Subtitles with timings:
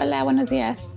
[0.00, 0.92] Hola, buenos días.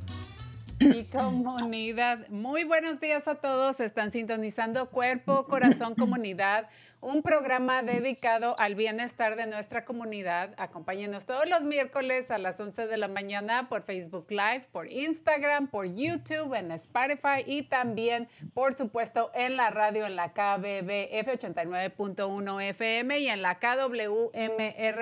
[0.80, 3.80] Y comunidad, muy buenos días a todos.
[3.80, 6.68] Están sintonizando Cuerpo, Corazón, Comunidad,
[7.02, 10.54] un programa dedicado al bienestar de nuestra comunidad.
[10.58, 15.68] Acompáñenos todos los miércoles a las 11 de la mañana por Facebook Live, por Instagram,
[15.68, 22.62] por YouTube, en Spotify y también, por supuesto, en la radio, en la KBB F89.1
[22.70, 24.32] FM y en la KWMR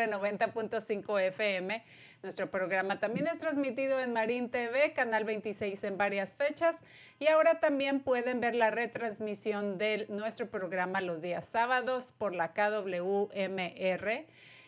[0.10, 1.84] 90.5 FM.
[2.26, 6.76] Nuestro programa también es transmitido en Marín TV, Canal 26 en varias fechas.
[7.20, 12.52] Y ahora también pueden ver la retransmisión de nuestro programa los días sábados por la
[12.54, 14.26] KWMR.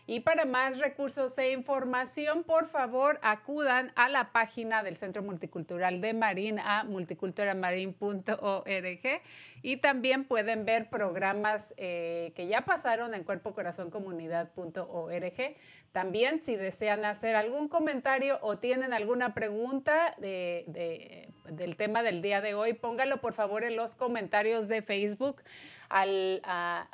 [0.10, 6.00] Y para más recursos e información, por favor, acudan a la página del Centro Multicultural
[6.00, 9.22] de Marín a multiculturamarin.org
[9.62, 15.56] y también pueden ver programas eh, que ya pasaron en cuerpocorazoncomunidad.org.
[15.92, 22.22] También si desean hacer algún comentario o tienen alguna pregunta de, de, del tema del
[22.22, 25.44] día de hoy, póngalo por favor en los comentarios de Facebook.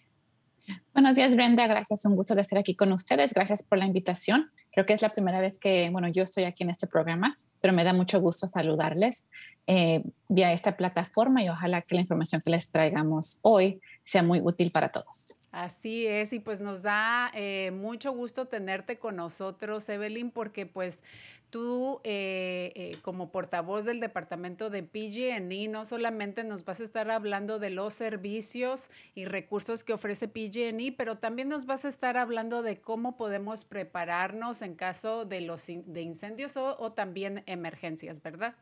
[0.93, 1.67] Buenos días, Brenda.
[1.67, 3.33] Gracias, un gusto de estar aquí con ustedes.
[3.33, 4.51] Gracias por la invitación.
[4.71, 7.73] Creo que es la primera vez que, bueno, yo estoy aquí en este programa, pero
[7.73, 9.29] me da mucho gusto saludarles
[9.67, 14.41] eh, vía esta plataforma y ojalá que la información que les traigamos hoy sea muy
[14.41, 15.37] útil para todos.
[15.51, 21.03] Así es, y pues nos da eh, mucho gusto tenerte con nosotros, Evelyn, porque pues
[21.49, 27.11] tú eh, eh, como portavoz del departamento de PG&E no solamente nos vas a estar
[27.11, 32.15] hablando de los servicios y recursos que ofrece PG&E, pero también nos vas a estar
[32.17, 38.21] hablando de cómo podemos prepararnos en caso de los de incendios o, o también emergencias,
[38.23, 38.55] ¿verdad?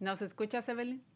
[0.00, 1.09] ¿Nos escuchas, Evelyn?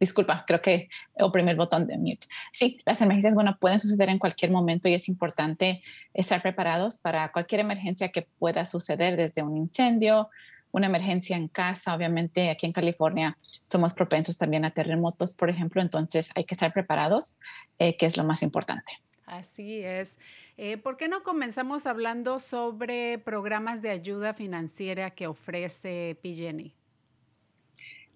[0.00, 0.88] Disculpa, creo que
[1.20, 2.26] oprimí el botón de mute.
[2.52, 5.82] Sí, las emergencias, bueno, pueden suceder en cualquier momento y es importante
[6.14, 10.30] estar preparados para cualquier emergencia que pueda suceder, desde un incendio,
[10.72, 11.94] una emergencia en casa.
[11.94, 16.72] Obviamente, aquí en California somos propensos también a terremotos, por ejemplo, entonces hay que estar
[16.72, 17.38] preparados,
[17.78, 18.92] eh, que es lo más importante.
[19.26, 20.18] Así es.
[20.56, 26.79] Eh, ¿Por qué no comenzamos hablando sobre programas de ayuda financiera que ofrece PG&E?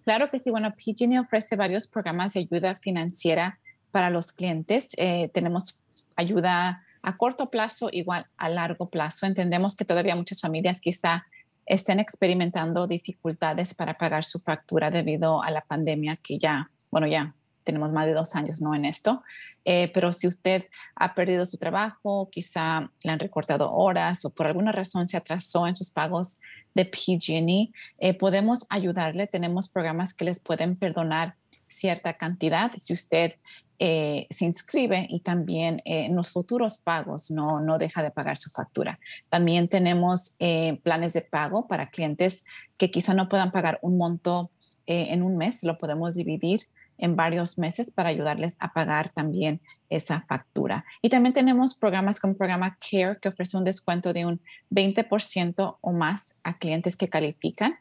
[0.05, 0.51] Claro que sí.
[0.51, 3.59] Bueno, PG&E ofrece varios programas de ayuda financiera
[3.91, 4.89] para los clientes.
[4.99, 5.81] Eh, tenemos
[6.17, 9.27] ayuda a corto plazo, igual a largo plazo.
[9.27, 11.25] Entendemos que todavía muchas familias quizá
[11.67, 17.35] estén experimentando dificultades para pagar su factura debido a la pandemia que ya, bueno, ya
[17.65, 18.75] tenemos más de dos años ¿no?
[18.75, 19.23] en esto.
[19.65, 20.65] Eh, pero si usted
[20.95, 25.67] ha perdido su trabajo, quizá le han recortado horas o por alguna razón se atrasó
[25.67, 26.39] en sus pagos
[26.75, 29.27] de PG&E, eh, podemos ayudarle.
[29.27, 31.35] Tenemos programas que les pueden perdonar
[31.67, 33.35] cierta cantidad si usted
[33.79, 38.51] eh, se inscribe y también en los futuros pagos no, no deja de pagar su
[38.51, 39.01] factura.
[39.31, 40.37] También tenemos
[40.83, 42.45] planes de pago para clientes
[42.77, 44.51] que quizá no puedan pagar un monto
[44.87, 49.61] en un mes, lo podemos dividir en varios meses para ayudarles a pagar también
[49.91, 50.85] esa factura.
[51.03, 55.79] Y también tenemos programas como el programa CARE que ofrece un descuento de un 20%
[55.81, 57.77] o más a clientes que califican.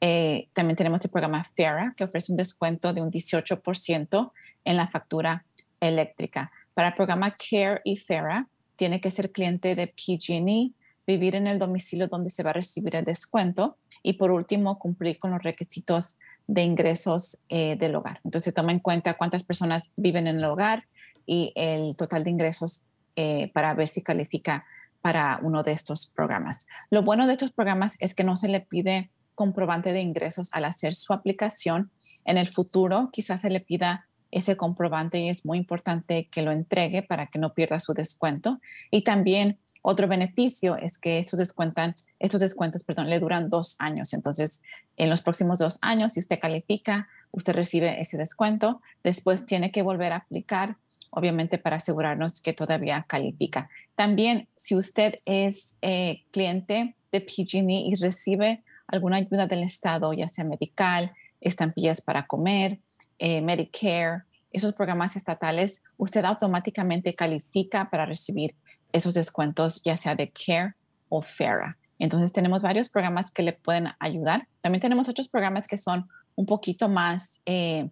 [0.00, 4.32] Eh, también tenemos el programa FERA que ofrece un descuento de un 18%
[4.64, 5.44] en la factura
[5.80, 6.52] eléctrica.
[6.74, 10.70] Para el programa CARE y FERA tiene que ser cliente de PG&E,
[11.06, 15.18] vivir en el domicilio donde se va a recibir el descuento y por último cumplir
[15.18, 16.18] con los requisitos
[16.48, 18.20] de ingresos eh, del hogar.
[18.24, 20.84] Entonces, toma en cuenta cuántas personas viven en el hogar
[21.26, 22.80] y el total de ingresos
[23.14, 24.64] eh, para ver si califica
[25.02, 26.66] para uno de estos programas.
[26.90, 30.64] Lo bueno de estos programas es que no se le pide comprobante de ingresos al
[30.64, 31.90] hacer su aplicación.
[32.24, 36.50] En el futuro, quizás se le pida ese comprobante y es muy importante que lo
[36.50, 38.60] entregue para que no pierda su descuento.
[38.90, 44.12] Y también otro beneficio es que estos descuentan estos descuentos, perdón, le duran dos años.
[44.12, 44.62] Entonces,
[44.96, 48.80] en los próximos dos años, si usted califica, usted recibe ese descuento.
[49.04, 50.76] Después tiene que volver a aplicar,
[51.10, 53.70] obviamente, para asegurarnos que todavía califica.
[53.94, 60.28] También, si usted es eh, cliente de PG&E y recibe alguna ayuda del Estado, ya
[60.28, 62.80] sea medical, estampillas para comer,
[63.18, 64.22] eh, Medicare,
[64.52, 68.54] esos programas estatales, usted automáticamente califica para recibir
[68.92, 70.74] esos descuentos, ya sea de CARE
[71.08, 71.76] o FERA.
[71.98, 74.46] Entonces tenemos varios programas que le pueden ayudar.
[74.60, 77.90] También tenemos otros programas que son un poquito más eh,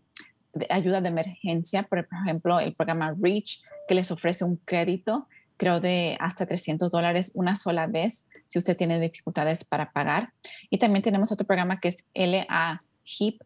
[0.54, 5.80] de ayuda de emergencia, por ejemplo, el programa REACH, que les ofrece un crédito, creo,
[5.80, 10.32] de hasta 300 dólares una sola vez si usted tiene dificultades para pagar.
[10.70, 13.42] Y también tenemos otro programa que es LA HIP,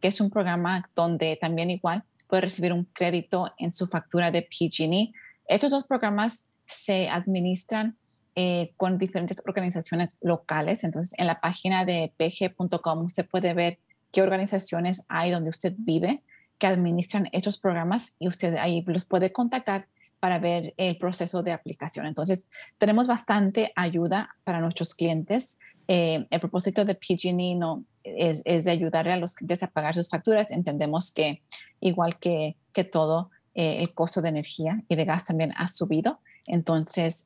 [0.00, 4.42] que es un programa donde también igual puede recibir un crédito en su factura de
[4.42, 5.12] PG&E.
[5.46, 7.98] Estos dos programas se administran
[8.36, 10.84] eh, con diferentes organizaciones locales.
[10.84, 13.78] Entonces, en la página de pg.com usted puede ver
[14.12, 16.22] qué organizaciones hay donde usted vive
[16.58, 19.88] que administran estos programas y usted ahí los puede contactar
[20.20, 22.06] para ver el proceso de aplicación.
[22.06, 22.46] Entonces,
[22.78, 25.58] tenemos bastante ayuda para nuestros clientes.
[25.88, 29.94] Eh, el propósito de PG&E no, es, es, de ayudarle a los clientes a pagar
[29.94, 30.50] sus facturas.
[30.50, 31.40] Entendemos que,
[31.80, 36.20] igual que, que todo, eh, el costo de energía y de gas también ha subido.
[36.46, 37.24] Entonces,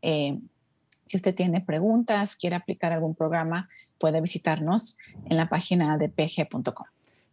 [1.07, 3.69] si usted tiene preguntas, quiere aplicar algún programa,
[3.99, 4.97] puede visitarnos
[5.27, 6.87] en la página de pg.com.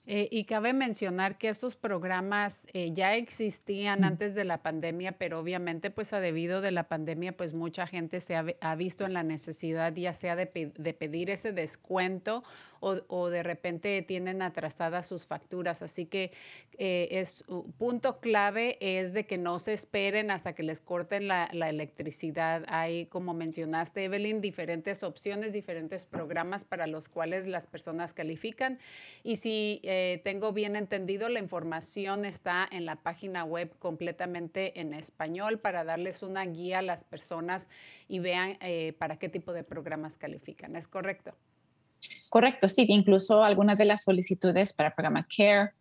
[0.07, 5.39] Eh, y cabe mencionar que estos programas eh, ya existían antes de la pandemia, pero
[5.39, 9.21] obviamente pues a debido de la pandemia pues mucha gente se ha, visto en la
[9.21, 12.43] necesidad ya sea de, de pedir ese descuento
[12.81, 15.81] o, de repente tienen atrasadas sus facturas.
[15.81, 16.31] Así que
[16.77, 21.27] eh, es un punto clave es de que no se esperen hasta que les corten
[21.27, 22.65] la, electricidad.
[22.67, 28.79] Hay, como mencionaste, Evelyn, diferentes opciones, diferentes programas para los cuales las personas califican.
[29.23, 34.93] Y si eh, tengo bien entendido, la información está en la página web completamente en
[34.93, 37.69] español para darles una guía a las personas
[38.07, 40.75] y vean eh, para qué tipo de programas califican.
[40.75, 41.35] ¿Es correcto?
[42.29, 45.71] Correcto, sí, incluso algunas de las solicitudes para el programa CARE,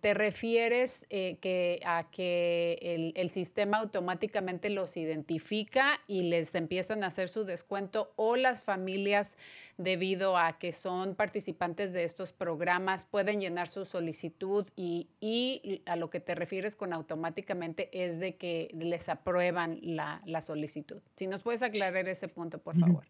[0.00, 7.08] ¿Te refieres eh, que, a que el, sistema automáticamente los identifica y les empiezan a
[7.08, 9.36] hacer su descuento o las familias,
[9.78, 15.96] debido a que son participantes de estos programas, pueden llenar su solicitud y, y a
[15.96, 20.98] lo que te refieres con automáticamente es de que les aprueban la la, solicitud.
[21.16, 23.04] Si nos puedes aclarar ese punto, por favor.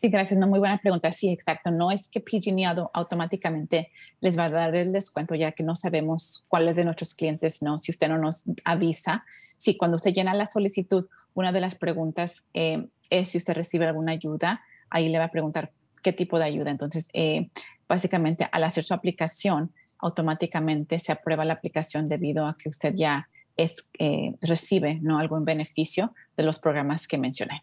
[0.00, 0.36] Sí, gracias.
[0.36, 1.12] Una muy buena pregunta.
[1.12, 1.70] Sí, exacto.
[1.70, 3.90] No es que PG&E automáticamente
[4.20, 7.78] les va a dar el descuento, ya que no sabemos cuáles de nuestros clientes no.
[7.78, 9.24] Si usted no nos avisa,
[9.56, 13.86] sí, cuando usted llena la solicitud, una de las preguntas eh, es si usted recibe
[13.86, 14.62] alguna ayuda.
[14.88, 15.70] Ahí le va a preguntar
[16.00, 16.70] qué tipo de ayuda.
[16.70, 17.48] Entonces, eh,
[17.88, 23.28] básicamente, al hacer su aplicación, automáticamente se aprueba la aplicación debido a que usted ya
[23.56, 25.18] es, eh, recibe ¿no?
[25.18, 27.62] algún beneficio de los programas que mencioné.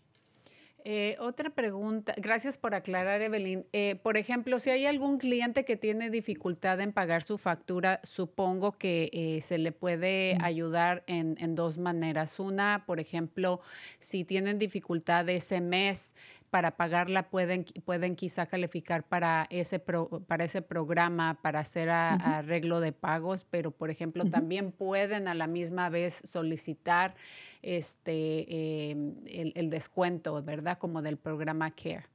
[0.89, 3.65] Eh, otra pregunta, gracias por aclarar, Evelyn.
[3.73, 8.71] Eh, por ejemplo, si hay algún cliente que tiene dificultad en pagar su factura, supongo
[8.71, 12.39] que se le puede ayudar en, en, dos maneras.
[12.39, 13.59] Una, por ejemplo,
[13.99, 16.15] si tienen dificultad ese mes,
[16.49, 22.91] para pagarla pueden, pueden quizá calificar para ese, para ese programa, para hacer arreglo de
[22.93, 27.15] pagos, pero por ejemplo también pueden a la misma vez solicitar
[27.61, 30.77] este, em, el, descuento, ¿verdad?
[30.77, 32.05] Como del programa CARE.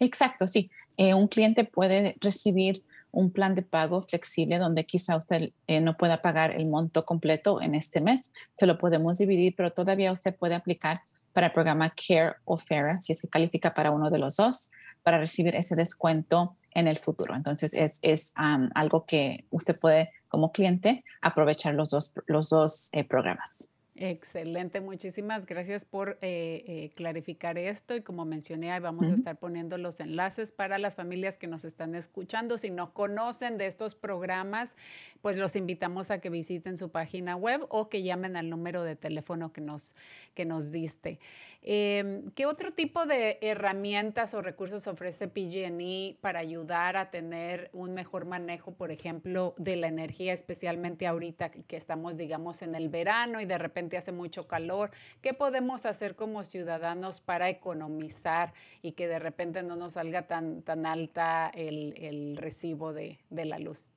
[0.00, 0.70] Exacto, sí.
[0.96, 2.82] Eh, un cliente puede recibir
[3.16, 7.62] un plan de pago flexible donde quizá usted eh, no pueda pagar el monto completo
[7.62, 8.30] en este mes.
[8.52, 11.00] Se lo podemos dividir, pero todavía usted puede aplicar
[11.32, 14.70] para el programa CARE o FARA, si es que califica para uno de los dos,
[15.02, 17.34] para recibir ese descuento en el futuro.
[17.34, 23.02] Entonces, es, es algo que usted puede, como cliente, aprovechar los dos, los dos eh,
[23.04, 23.70] programas.
[23.98, 29.38] Excelente, muchísimas gracias por eh, eh, clarificar esto y como mencioné, ahí vamos a estar
[29.38, 32.58] poniendo los enlaces para las familias que nos están escuchando.
[32.58, 34.76] Si no conocen de estos programas,
[35.22, 38.96] pues los invitamos a que visiten su página web o que llamen al número de
[38.96, 39.94] teléfono que nos,
[40.34, 41.18] que nos diste.
[41.62, 47.92] Em, ¿Qué otro tipo de herramientas o recursos ofrece PG&E para ayudar a tener un
[47.92, 53.40] mejor manejo, por ejemplo, de la energía, especialmente ahorita que estamos, digamos, en el verano
[53.40, 54.90] y de repente hace mucho calor?
[55.22, 60.62] ¿Qué podemos hacer como ciudadanos para economizar y que de repente no nos salga tan,
[60.62, 63.92] tan alta el, el recibo de, de la luz?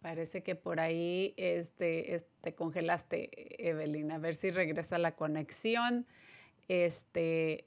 [0.00, 4.10] Parece que por ahí este, te congelaste, Evelyn.
[4.10, 6.06] A ver si regresa la conexión.
[6.66, 7.66] Este,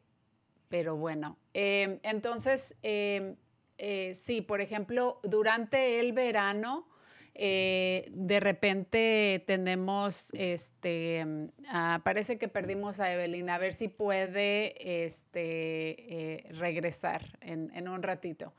[0.67, 3.35] pero bueno, em, entonces, em,
[3.77, 6.87] eh, sí, por ejemplo, durante el verano,
[7.35, 11.25] eh, de repente tenemos, este,
[11.67, 13.49] ah, parece que perdimos a Evelyn.
[13.49, 18.53] A ver si puede este, eh, regresar en, en un ratito.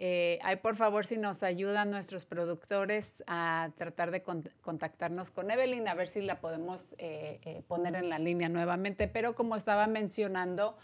[0.00, 5.94] Eh, por favor, si nos ayudan nuestros productores a tratar de contactarnos con Evelyn, a
[5.94, 9.08] ver si la podemos eh, poner en la línea nuevamente.
[9.08, 10.76] Pero como estaba mencionando,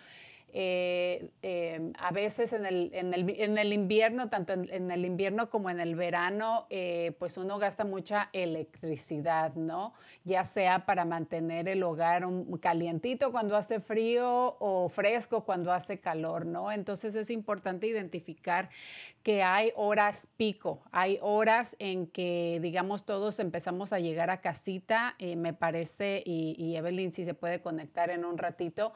[0.56, 5.50] eh, eh, a veces en el, en el, en el invierno, tanto en, el invierno
[5.50, 9.94] como en el verano, eh, pues uno gasta mucha electricidad, ¿no?
[10.22, 12.28] Ya sea para mantener el hogar
[12.60, 16.70] calientito cuando hace frío o fresco cuando hace calor, ¿no?
[16.70, 18.70] Entonces es importante identificar
[19.24, 25.16] que hay horas pico, hay horas en que, digamos, todos empezamos a llegar a casita,
[25.18, 28.92] me parece, y, Evelyn si se puede conectar en un ratito,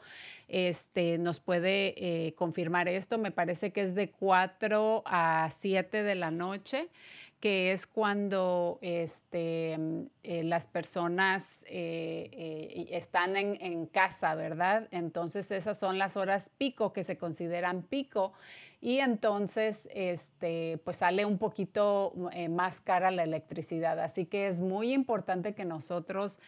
[0.47, 3.17] este, nos puede eh, confirmar esto.
[3.17, 6.89] Me parece que es de 4 a 7 de la noche
[7.39, 9.77] que es cuando este,
[10.23, 14.89] eh, las personas eh, están en, casa, ¿verdad?
[14.91, 18.33] Entonces esas son las horas pico que se consideran pico
[18.81, 22.13] y entonces este, pues sale un poquito
[22.49, 23.99] más cara la electricidad.
[23.99, 26.39] Así que es muy importante que nosotros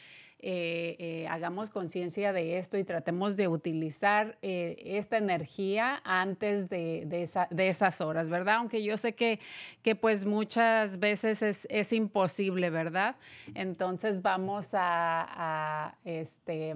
[0.43, 7.05] eh, eh, hagamos conciencia de esto y tratemos de utilizar eh, esta energía antes de,
[7.51, 8.55] de, esas horas, ¿verdad?
[8.55, 9.39] Aunque yo sé que,
[9.83, 13.17] que pues muchas veces es, es imposible, ¿verdad?
[13.53, 16.73] Entonces vamos a, este,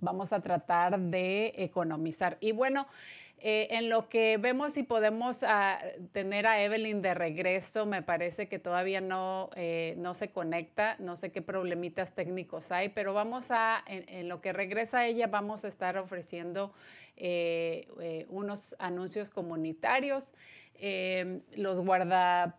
[0.00, 2.36] vamos a tratar de economizar.
[2.40, 2.88] Y bueno,
[3.40, 5.78] Eh, en lo que vemos si podemos ah,
[6.10, 11.14] tener a Evelyn de regreso, me parece que todavía no, eh, no se conecta, no
[11.14, 15.68] sé qué problemitas técnicos hay, pero vamos a, en, lo que regresa ella, vamos a
[15.68, 16.72] estar ofreciendo
[17.16, 20.34] eh, unos anuncios comunitarios.
[21.54, 22.58] los guarda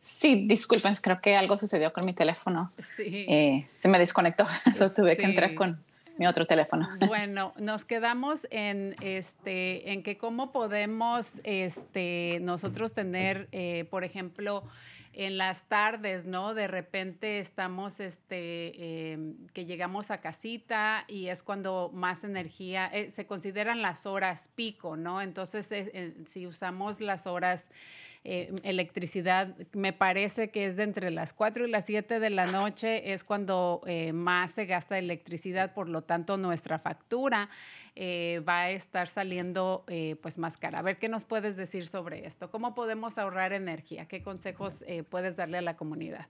[0.06, 2.70] Sí, disculpen, creo que algo sucedió con mi teléfono.
[2.78, 3.26] Sí.
[3.28, 5.82] Eh, se me desconectó, entonces tuve que entrar con
[6.16, 6.88] mi otro teléfono.
[7.08, 14.62] Bueno, nos quedamos en este, en que cómo podemos, este, nosotros tener, eh, por ejemplo,
[15.12, 16.54] en las tardes, ¿no?
[16.54, 23.10] De repente estamos, este, em, que llegamos a casita y es cuando más energía, eh,
[23.10, 25.20] se consideran las horas pico, ¿no?
[25.20, 25.75] Entonces,
[26.26, 27.70] si usamos las horas
[28.28, 32.47] eh, electricidad, me parece que es de entre las 4 y las 7 de la
[32.47, 37.49] noche, es cuando eh, más se gasta electricidad, por lo tanto nuestra factura
[37.95, 39.85] eh, va a estar saliendo
[40.23, 40.80] pues más cara.
[40.80, 42.50] A ver, ¿qué nos puedes decir sobre esto?
[42.50, 44.06] ¿Cómo podemos ahorrar energía?
[44.06, 46.26] ¿Qué consejos puedes darle a la comunidad?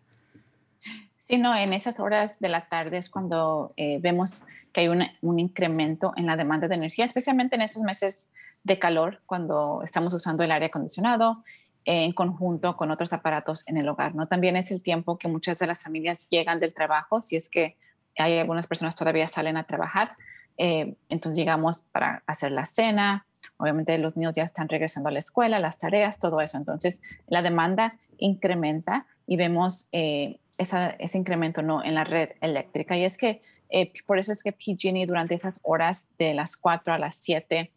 [1.17, 6.13] Sí, no, en esas horas de la tarde es cuando vemos que hay un incremento
[6.17, 8.29] en la demanda de energía, especialmente en esos meses
[8.65, 11.43] de calor, cuando estamos usando el aire acondicionado
[11.87, 14.15] en conjunto con otros aparatos en el hogar.
[14.15, 14.27] ¿no?
[14.27, 17.77] También es el tiempo que muchas de las familias llegan del trabajo, si es que
[18.19, 20.17] hay algunas personas todavía salen a trabajar,
[20.59, 23.27] eh, entonces llegamos para hacer la cena,
[23.59, 27.43] obviamente los niños ya están regresando a la escuela, las tareas, todo eso, entonces la
[27.43, 31.85] demanda incrementa y vemos eh, ese incremento ¿no?
[31.85, 35.61] en la red eléctrica y es que eh, por eso es que PG&E durante esas
[35.65, 37.71] horas de las 4 a las 7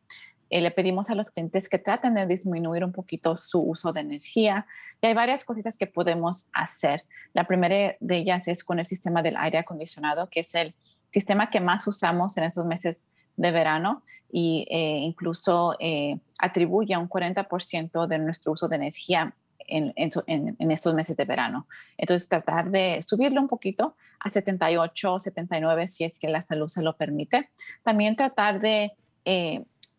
[0.50, 4.02] eh, le pedimos a los clientes que traten de disminuir un poquito su uso de
[4.02, 4.66] energía.
[5.02, 7.06] Y hay varias cositas que podemos hacer.
[7.34, 10.74] La primera de ellas es con el sistema del aire acondicionado, que es el
[11.12, 13.06] sistema que más usamos en estos meses
[13.38, 19.34] de verano y eh, incluso eh, atribuye un 40% de nuestro uso de energía
[19.68, 21.68] en, en, estos meses de verano.
[21.96, 26.82] Entonces, tratar de subirlo un poquito a 78, 79, si es que la salud se
[26.82, 27.50] lo permite.
[27.84, 28.94] También tratar de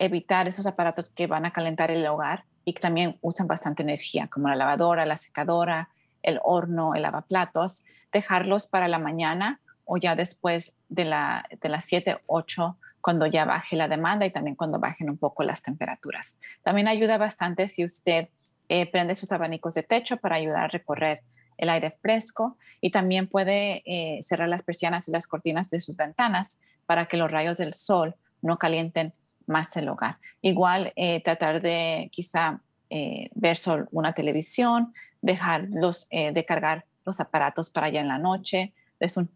[0.01, 4.29] evitar esos aparatos que van a calentar el hogar y que también usan bastante energía,
[4.29, 5.91] como la lavadora, la secadora,
[6.23, 11.85] el horno, el lavaplatos, dejarlos para la mañana o ya después de, la, de las
[11.85, 16.41] 7, 8, cuando ya baje la demanda y también cuando bajen un poco las temperaturas.
[16.63, 18.29] También ayuda bastante si usted
[18.71, 21.21] eh, prende sus abanicos de techo para ayudar a recorrer
[21.59, 25.97] el aire fresco y también puede eh, cerrar las persianas y las cortinas de sus
[25.97, 29.13] ventanas para que los rayos del sol no calienten
[29.51, 30.17] más el hogar.
[30.41, 36.87] Igual eh, tratar de quizá eh, ver ver una televisión, dejar los, eh, de cargar
[37.05, 38.73] los aparatos para allá en la noche,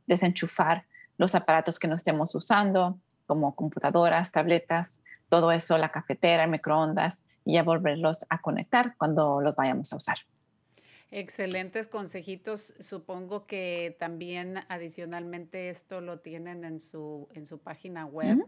[0.06, 0.84] desenchufar
[1.18, 7.24] los aparatos que no estemos usando, como computadoras, tabletas, todo eso, la cafetera, el microondas,
[7.44, 10.16] y ya volverlos a conectar cuando los vayamos a usar.
[11.10, 12.74] Excelentes consejitos.
[12.80, 18.38] Supongo que también adicionalmente esto lo tienen en su, en su página web.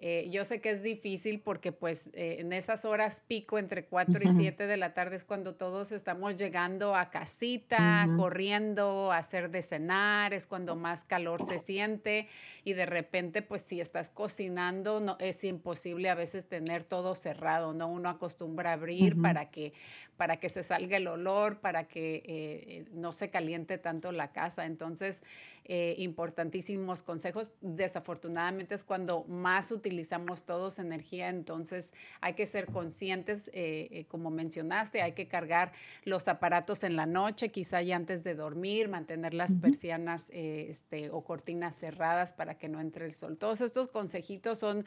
[0.00, 4.20] Eh, yo sé que es difícil porque pues eh, en esas horas pico entre 4
[4.22, 9.50] y 7 de la tarde es cuando todos estamos llegando a casita, corriendo a hacer
[9.50, 12.28] de cenar, es cuando más calor se siente
[12.62, 17.74] y de repente pues si estás cocinando no, es imposible a veces tener todo cerrado,
[17.74, 17.88] ¿no?
[17.88, 19.72] Uno acostumbra a abrir para que
[20.18, 24.66] para que se salga el olor, para que eh, no se caliente tanto la casa.
[24.66, 25.22] Entonces,
[25.64, 27.52] eh, importantísimos consejos.
[27.60, 35.02] Desafortunadamente es cuando más utilizamos todos energía, entonces hay que ser conscientes, eh, como mencionaste,
[35.02, 35.72] hay que cargar
[36.04, 41.22] los aparatos en la noche, quizá ya antes de dormir, mantener las persianas este, o
[41.22, 43.36] cortinas cerradas para que no entre el sol.
[43.36, 44.84] Todos estos consejitos son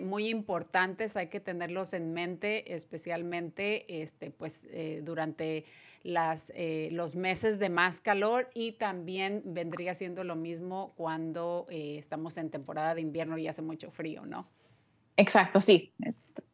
[0.00, 4.53] muy importantes, hay que tenerlos en mente, especialmente este, pues,
[5.02, 5.64] durante
[6.04, 11.96] las, eh, los meses de más calor y también vendría siendo lo mismo cuando eh,
[11.98, 14.46] estamos en temporada de invierno y hace mucho frío, ¿no?
[15.16, 15.92] Exacto, sí.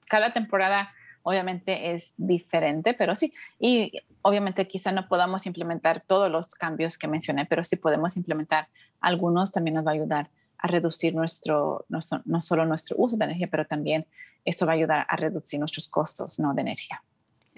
[0.06, 3.34] Cada temporada obviamente es diferente, pero sí.
[3.58, 8.68] Y obviamente quizá no podamos implementar todos los cambios que mencioné, pero si podemos implementar
[9.00, 13.24] algunos, también nos va a ayudar a reducir nuestro, nuestro, no solo nuestro uso de
[13.24, 14.06] energía, pero también
[14.44, 16.54] esto va a ayudar a reducir nuestros costos ¿no?
[16.54, 17.02] de energía.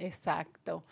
[0.03, 0.85] Exacto.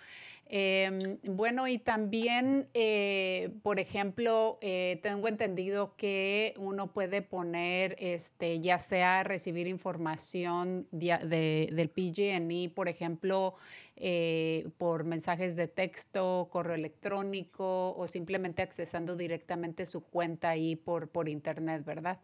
[0.52, 8.58] Em, bueno, y también, eh, por ejemplo, eh, tengo entendido que uno puede poner, este,
[8.58, 13.54] ya sea recibir información de, del PG&E, por ejemplo,
[13.94, 21.08] eh, por mensajes de texto, correo electrónico o simplemente accesando directamente su cuenta ahí por,
[21.10, 22.18] por internet, ¿verdad?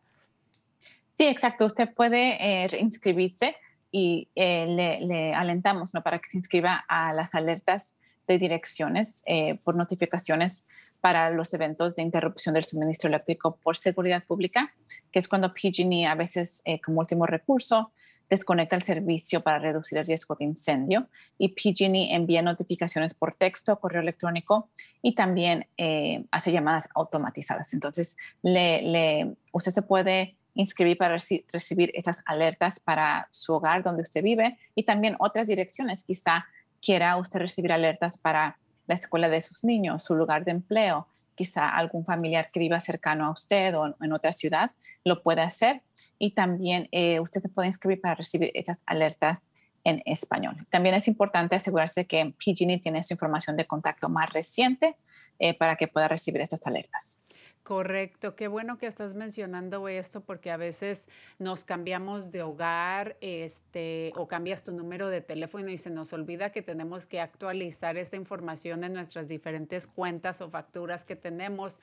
[1.13, 1.67] Sí, exacto.
[1.67, 3.57] Usted puede inscribirse
[3.99, 6.03] y le, le, alentamos ¿no?
[6.03, 7.97] para que se inscriba a las alertas
[8.29, 10.67] de direcciones eh, por notificaciones
[11.01, 14.75] para los eventos de interrupción del suministro eléctrico por seguridad pública,
[15.11, 17.91] que es cuando PG&E a veces eh, como último recurso
[18.29, 23.81] desconecta el servicio para reducir el riesgo de incendio y PG&E envía notificaciones por texto,
[23.81, 24.69] correo electrónico
[25.01, 27.73] y también eh, hace llamadas automatizadas.
[27.73, 31.17] Entonces, le, usted se puede inscribir para
[31.53, 36.47] recibir estas alertas para su hogar donde usted vive y también otras direcciones, quizá
[36.83, 41.69] quiera usted recibir alertas para la escuela de sus niños, su lugar de empleo, quizá
[41.69, 44.71] algún familiar que viva cercano a usted o en otra ciudad,
[45.05, 45.83] lo puede hacer.
[46.19, 49.51] Y también eh, usted se puede inscribir para recibir estas alertas
[49.85, 50.67] en español.
[50.71, 54.97] También es importante asegurarse que PG&E tiene su información de contacto más reciente
[55.39, 57.21] eh, para que pueda recibir estas alertas.
[57.67, 61.09] Correcto, qué bueno que estás mencionando esto porque a veces
[61.41, 66.53] nos cambiamos de hogar este, o cambias tu número de teléfono y se nos olvida
[66.53, 71.81] que tenemos que actualizar esta información en nuestras diferentes cuentas o facturas que tenemos.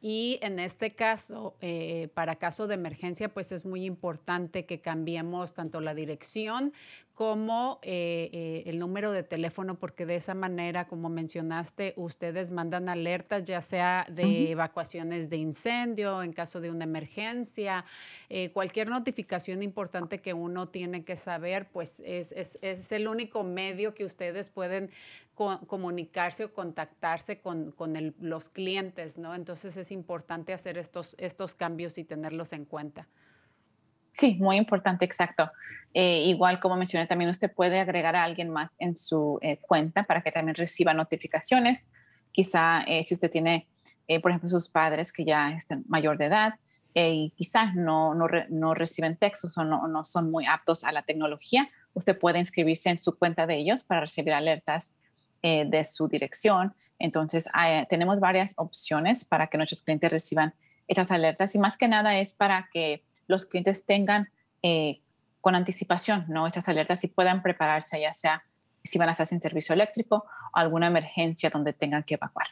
[0.00, 5.54] Y en este caso, eh, para caso de emergencia, pues es muy importante que cambiemos
[5.54, 6.74] tanto la dirección
[7.14, 12.88] como eh, eh, el número de teléfono, porque de esa manera, como mencionaste, ustedes mandan
[12.88, 17.84] alertas, ya sea de evacuaciones de incendio, en caso de una emergencia,
[18.52, 23.94] cualquier notificación importante que uno tiene que saber, pues es, es, es el único medio
[23.94, 24.90] que ustedes pueden
[25.34, 29.34] comunicarse o contactarse con, con los clientes, ¿no?
[29.34, 33.08] Entonces es importante hacer estos, estos cambios y tenerlos en cuenta.
[34.12, 35.50] Sí, muy importante, exacto.
[35.92, 40.04] Eh, igual como mencioné, también usted puede agregar a alguien más en su eh, cuenta
[40.04, 41.88] para que también reciba notificaciones.
[42.30, 43.66] Quizá eh, si usted tiene,
[44.20, 46.54] por ejemplo, sus padres que ya están mayor de edad
[46.94, 51.02] y quizás no, no, no, reciben textos o no, no son muy aptos a la
[51.02, 54.94] tecnología, usted puede inscribirse en su cuenta de ellos para recibir alertas
[55.42, 56.74] eh, de su dirección.
[56.98, 57.48] Entonces,
[57.90, 60.54] tenemos varias opciones para que nuestros clientes reciban
[60.88, 64.28] estas alertas y más que nada es para que los clientes tengan
[64.62, 65.00] eh,
[65.40, 66.46] con anticipación ¿no?
[66.46, 68.42] estas alertas y puedan prepararse, ya sea
[68.82, 72.46] si van a estar sin servicio eléctrico o alguna emergencia donde tengan que evacuar.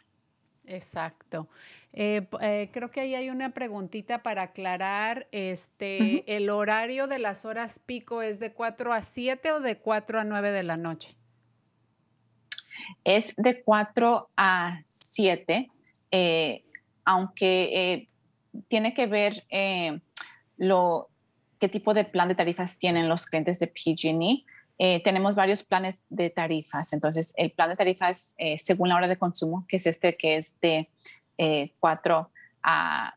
[0.75, 1.49] Exacto.
[1.93, 2.27] Eh,
[2.73, 5.29] creo que ahí hay una preguntita para aclarar.
[5.31, 10.21] Este, ¿El horario de las horas pico es de 4 a 7 o de 4
[10.21, 11.17] a 9 de la noche?
[13.05, 15.71] es de 4 a 7,
[16.11, 16.65] eh,
[17.05, 18.09] aunque eh,
[18.69, 20.01] tiene que ver eh,
[20.57, 21.09] lo,
[21.59, 24.45] qué tipo de plan de tarifas tienen los clientes de PG&E.
[25.05, 26.93] Tenemos varios planes de tarifas.
[26.93, 30.61] Entonces, el plan de tarifas según la hora de consumo, que es este que es
[30.61, 30.89] de
[31.79, 32.31] 4
[32.65, 33.15] a,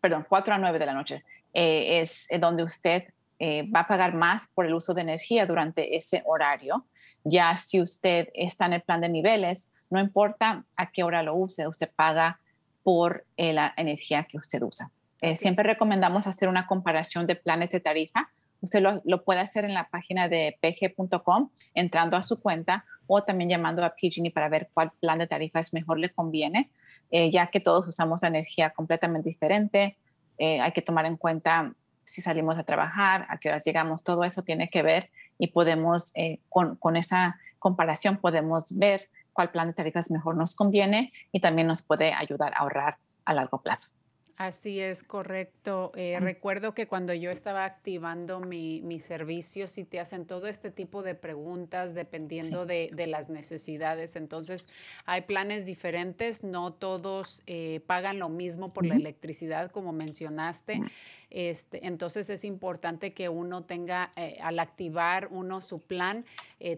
[0.00, 4.64] perdón, 4 a 9 de la noche, es donde usted va a pagar más por
[4.64, 6.86] el uso de energía durante ese horario.
[7.24, 11.34] Ya si usted está en el plan de niveles, no importa a qué hora lo
[11.34, 12.40] use, usted paga
[12.82, 14.90] por eh, la energía que usted usa.
[15.20, 18.30] Eh, siempre recomendamos hacer una comparación de planes de tarifa.
[18.60, 23.50] Usted lo, puede hacer en la página de pg.com, entrando a su cuenta o también
[23.50, 26.70] llamando a PG&E para ver cuál plan de tarifas mejor le conviene,
[27.10, 29.96] eh, ya que todos usamos la energía completamente diferente.
[30.38, 31.72] hay que tomar en cuenta
[32.06, 36.12] si salimos a trabajar, a qué horas llegamos, todo eso tiene que ver y podemos
[36.14, 41.40] eh, con, con, esa comparación podemos ver cuál plan de tarifas mejor nos conviene y
[41.40, 43.90] también nos puede ayudar a ahorrar a largo plazo.
[44.36, 45.92] Así es, correcto.
[45.94, 50.70] Eh, recuerdo que cuando yo estaba activando mi, mi, servicio, si te hacen todo este
[50.70, 54.14] tipo de preguntas dependiendo de, de, las necesidades.
[54.14, 54.68] Entonces,
[55.06, 60.82] hay planes diferentes, no todos eh, pagan lo mismo por la electricidad, como mencionaste.
[61.28, 66.24] Este, entonces es importante que uno tenga, eh, al activar uno su plan,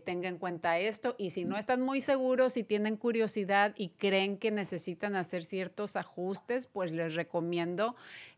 [0.04, 1.14] tenga en cuenta esto.
[1.18, 5.94] Y si no están muy seguros, si tienen curiosidad y creen que necesitan hacer ciertos
[5.96, 7.47] ajustes, pues les recomiendo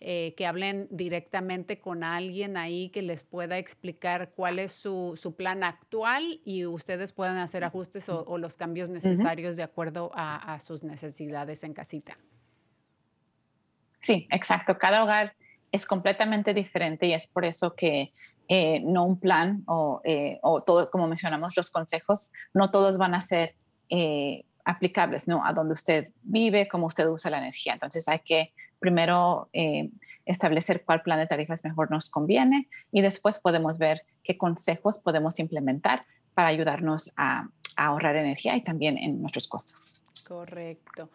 [0.01, 5.35] eh, que hablen directamente con alguien ahí que les pueda explicar cuál es su, su
[5.35, 10.61] plan actual y ustedes puedan hacer ajustes o, los cambios necesarios de acuerdo a, a
[10.61, 12.16] sus necesidades en casita.
[14.01, 14.79] Sí, exacto.
[14.79, 15.35] Cada hogar
[15.73, 18.12] es completamente diferente y es por eso que
[18.53, 23.14] eh, no un plan o, eh, o, todo, como mencionamos, los consejos, no todos van
[23.14, 23.55] a ser
[23.90, 25.46] eh, aplicables ¿no?
[25.46, 27.75] a donde usted vive, cómo usted usa la energía.
[27.75, 29.49] Entonces hay que primero
[30.25, 35.38] establecer cuál plan de tarifas mejor nos conviene y después podemos ver qué consejos podemos
[35.38, 40.03] implementar para ayudarnos a, a ahorrar energía y también en nuestros costos.
[40.27, 41.11] Correcto.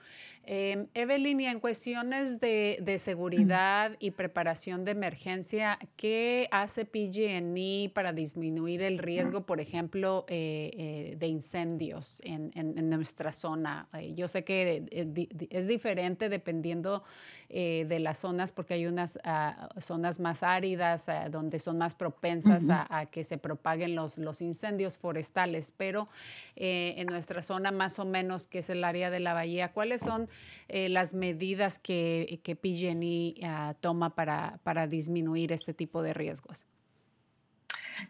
[0.48, 7.90] Eh, Evelyn, y en cuestiones de, de, seguridad y preparación de emergencia, ¿qué hace PG&E
[7.94, 13.88] para disminuir el riesgo, por ejemplo, eh, eh, de incendios en, en, en nuestra zona?
[13.94, 15.16] Eh, yo sé que
[15.50, 17.04] es diferente dependiendo
[17.50, 21.94] eh, de las zonas, porque hay unas uh, zonas más áridas uh, donde son más
[21.94, 22.88] propensas uh -huh.
[22.90, 26.08] a, a, que se propaguen los, los incendios forestales, pero
[26.56, 30.02] eh, en nuestra zona más o menos, que es el área de la bahía, ¿cuáles
[30.02, 30.28] son
[30.68, 33.36] eh, las medidas que, que PG&E
[33.80, 36.66] toma para, para disminuir este tipo de riesgos?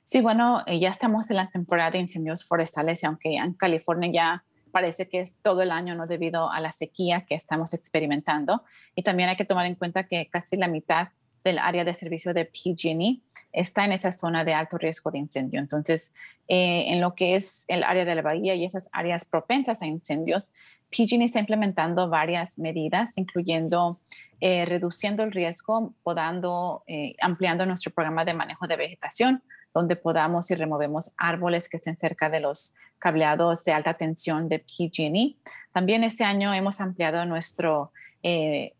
[0.03, 4.43] Sí, bueno, ya estamos en la temporada de incendios forestales y aunque en California ya
[4.75, 6.05] parece que es todo el año, ¿no?
[6.05, 8.65] Debido a la sequía que estamos experimentando.
[8.93, 11.07] Y también hay que tomar en cuenta que casi la mitad
[11.45, 13.21] del área de servicio de PG&E
[13.53, 15.61] está en esa zona de alto riesgo de incendio.
[15.61, 16.13] Entonces,
[16.49, 19.85] eh, en lo que es el área de la bahía y esas áreas propensas a
[19.85, 20.51] incendios,
[20.89, 24.01] PG&E está implementando varias medidas, incluyendo
[24.41, 29.41] eh, reduciendo el riesgo, podando, eh, ampliando nuestro programa de manejo de vegetación,
[29.73, 34.59] donde podamos y removemos árboles que estén cerca de los cableados de alta tensión de
[34.59, 35.35] PG&E.
[35.71, 37.91] También este año hemos ampliado nuestro
[38.23, 38.73] eh,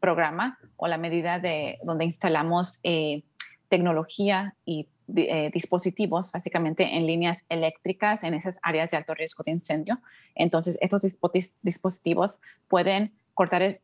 [0.00, 3.22] programa o la medida de donde instalamos eh,
[3.68, 9.52] tecnología y eh, dispositivos básicamente en líneas eléctricas en esas áreas de alto riesgo de
[9.52, 10.00] incendio.
[10.34, 11.02] Entonces, estos
[11.62, 13.80] dispositivos pueden cortar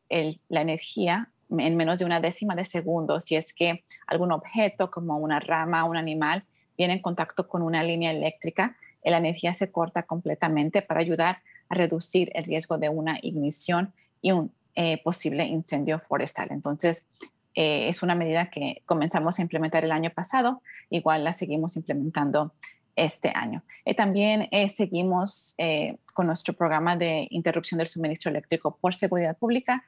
[0.48, 5.18] la energía en menos de una décima de segundo si es que algún objeto como
[5.18, 6.44] una rama, un animal,
[6.76, 8.76] viene en contacto con una línea eléctrica,
[9.10, 11.38] la energía se corta completamente para ayudar
[11.68, 16.48] a reducir el riesgo de una ignición y un eh, posible incendio forestal.
[16.50, 17.10] Entonces,
[17.54, 22.52] eh, es una medida que comenzamos a implementar el año pasado, igual la seguimos implementando
[22.96, 23.62] este año.
[23.84, 29.36] Y también eh, seguimos eh, con nuestro programa de interrupción del suministro eléctrico por seguridad
[29.36, 29.84] pública,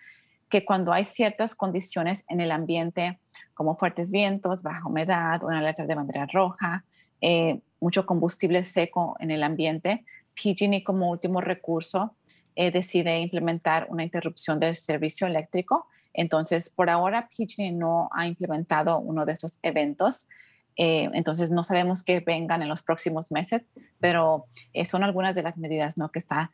[0.49, 3.19] que cuando hay ciertas condiciones en el ambiente,
[3.55, 6.85] como fuertes vientos, baja humedad, una alerta de bandera roja,
[7.21, 12.17] eh, mucho combustible seco en el ambiente, PG&E como último recurso
[12.57, 15.87] eh, decide implementar una interrupción del servicio eléctrico.
[16.15, 20.29] Entonces, por ahora, PG&E no ha implementado uno de esos eventos.
[20.77, 23.69] Eh, entonces, no sabemos qué vengan en los próximos meses,
[24.01, 26.11] pero eh, son algunas de las medidas ¿no?
[26.11, 26.53] que está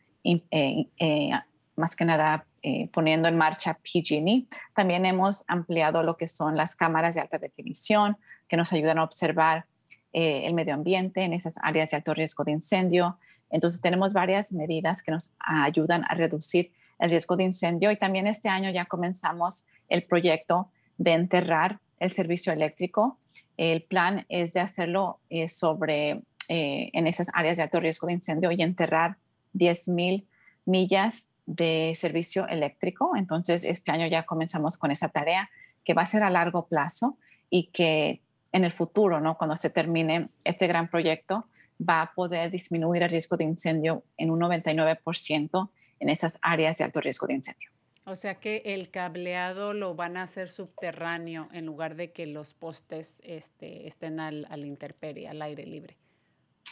[1.77, 4.47] más que nada eh, poniendo en marcha PG&E.
[4.75, 9.05] También hemos ampliado lo que son las cámaras de alta definición que nos ayudan a
[9.05, 9.65] observar
[10.13, 13.19] eh, el medio ambiente en esas áreas de alto riesgo de incendio.
[13.51, 18.27] Entonces tenemos varias medidas que nos ayudan a reducir el riesgo de incendio y también
[18.27, 23.19] este año ya comenzamos el proyecto de enterrar el servicio eléctrico.
[23.57, 28.15] El plan es de hacerlo eh, sobre eh, en esas áreas de alto riesgo de
[28.15, 29.17] incendio y enterrar
[29.55, 30.27] 10.000
[30.65, 33.17] millas de servicio eléctrico.
[33.17, 35.51] Entonces, este año ya comenzamos con esa tarea
[35.85, 37.19] que va a ser a largo plazo
[37.49, 38.21] y que
[38.53, 39.37] en el futuro, ¿no?
[39.37, 41.47] cuando se termine este gran proyecto,
[41.81, 46.85] va a poder disminuir el riesgo de incendio en un 99% en esas áreas de
[46.85, 47.71] alto riesgo de incendio.
[48.05, 52.55] O sea que el cableado lo van a hacer subterráneo en lugar de que los
[52.55, 55.97] postes este, estén al, al interperie, al aire libre.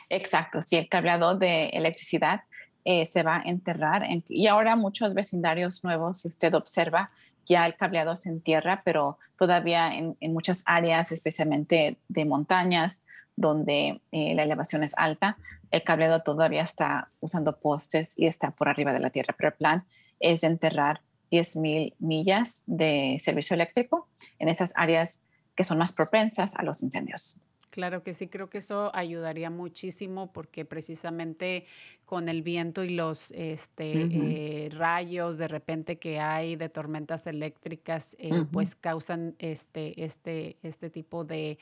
[0.09, 2.43] Exacto, sí, el cableado de electricidad
[2.85, 4.03] eh, se va a enterrar.
[4.03, 7.11] En, y ahora muchos vecindarios nuevos, si usted observa,
[7.49, 13.05] ya el cableado se entierra, pero todavía en, en muchas áreas, especialmente de montañas,
[13.37, 15.39] donde eh, la elevación es alta,
[15.71, 19.55] el cableado todavía está usando postes y está por arriba de la tierra, pero el
[19.55, 19.85] plan
[20.19, 24.09] es enterrar 10.000 millas de servicio eléctrico
[24.39, 25.23] en esas áreas
[25.55, 27.41] que son más propensas a los incendios.
[27.71, 31.67] Claro que sí, creo que eso ayudaría muchísimo porque precisamente
[32.09, 38.16] con el viento y los este, eh, rayos de repente que hay de tormentas eléctricas,
[38.18, 41.59] eh, pues causan este, este, este tipo de,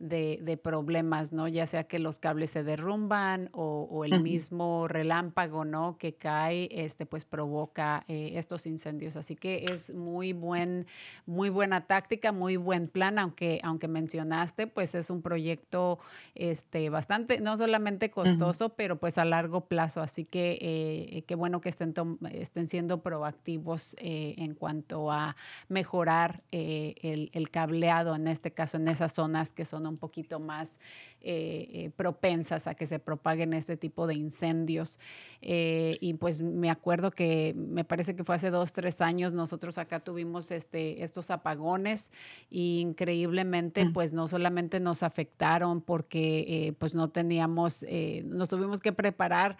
[0.00, 1.46] de, problemas, ¿no?
[1.46, 5.96] Ya sea que los cables se derrumban o, el mismo relámpago, ¿no?
[5.96, 9.14] Que cae, este, pues provoca eh, estos incendios.
[9.16, 10.86] Así que es muy buen,
[11.24, 16.00] muy buena táctica, muy buen plan, aunque, aunque mencionaste, pues es un proyecto
[16.34, 19.83] este, bastante, no solamente costoso, pero pues a largo plazo.
[19.84, 21.94] Así que eh, qué bueno que estén,
[22.32, 25.36] estén siendo proactivos eh, en cuanto a
[25.68, 30.78] mejorar el, el cableado, en este caso, en esas zonas que son un poquito más
[31.26, 34.98] eh, eh, propensas a que se propaguen este tipo de incendios.
[35.40, 39.78] Eh, y pues me acuerdo que me parece que fue hace dos, tres años, nosotros
[39.78, 42.10] acá tuvimos este, estos apagones
[42.50, 43.94] y increíblemente mm.
[43.94, 47.86] pues no solamente nos afectaron porque pues no teníamos,
[48.26, 49.56] nos tuvimos que preparar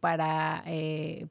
[0.00, 0.64] para,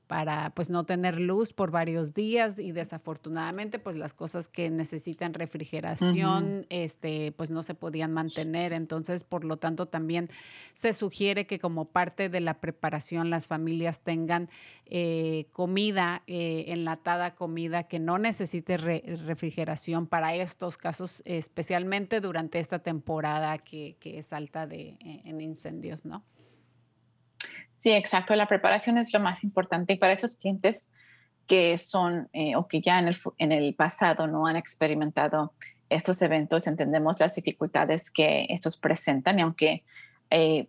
[0.07, 5.33] para pues no tener luz por varios días y desafortunadamente pues las cosas que necesitan
[5.33, 8.73] refrigeración este, pues no se podían mantener.
[8.73, 10.29] Entonces, por lo tanto, también
[10.73, 14.49] se sugiere que como parte de la preparación las familias tengan
[14.85, 22.79] eh, comida, eh, enlatada comida que no necesite refrigeración para estos casos, especialmente durante esta
[22.79, 26.23] temporada que, es alta de, e, en incendios, ¿no?
[27.79, 28.35] Sí, exacto.
[28.35, 30.91] La preparación es lo más importante y para esos clientes
[31.47, 35.53] que son eh, o que ya en el, en el pasado no han experimentado
[35.89, 39.83] estos eventos, entendemos las dificultades que estos presentan y aunque
[40.29, 40.67] eh,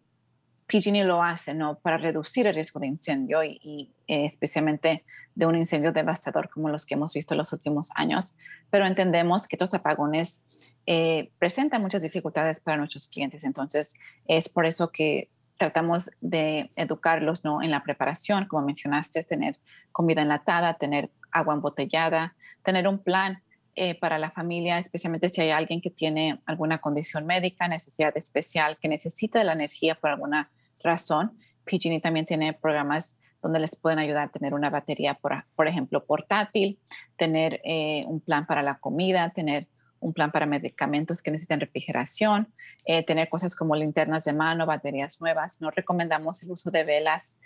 [0.67, 1.79] PG&E lo hace ¿no?
[1.81, 6.87] para reducir el riesgo de incendio y, eh, especialmente de un incendio devastador como los
[6.87, 8.37] que hemos visto en los últimos años,
[8.71, 10.43] pero entendemos que estos apagones
[10.87, 13.45] eh, presentan muchas dificultades para nuestros clientes.
[13.45, 13.95] Entonces,
[14.27, 15.29] es por eso que
[15.61, 17.63] tratamos de educarlos ¿no?
[17.63, 19.59] en la preparación, como mencionaste, tener
[19.93, 23.43] comida enlatada, tener agua embotellada, tener un plan
[23.75, 28.79] eh, para la familia, especialmente si hay alguien que tiene alguna condición médica, necesidad especial,
[28.81, 30.49] que necesita de la energía por alguna
[30.83, 31.33] razón.
[31.67, 36.79] PG&E también tiene programas donde les pueden ayudar a tener una batería, por, ejemplo, portátil,
[37.17, 39.67] tener eh, un plan para la comida, tener
[40.01, 42.49] un plan para medicamentos que necesitan refrigeración,
[42.85, 45.61] eh, tener cosas como linternas de mano, baterías nuevas.
[45.61, 47.39] No recomendamos el uso de velas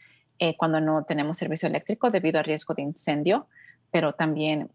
[0.57, 3.47] cuando no tenemos servicio eléctrico debido al riesgo de incendio,
[3.93, 4.69] pero también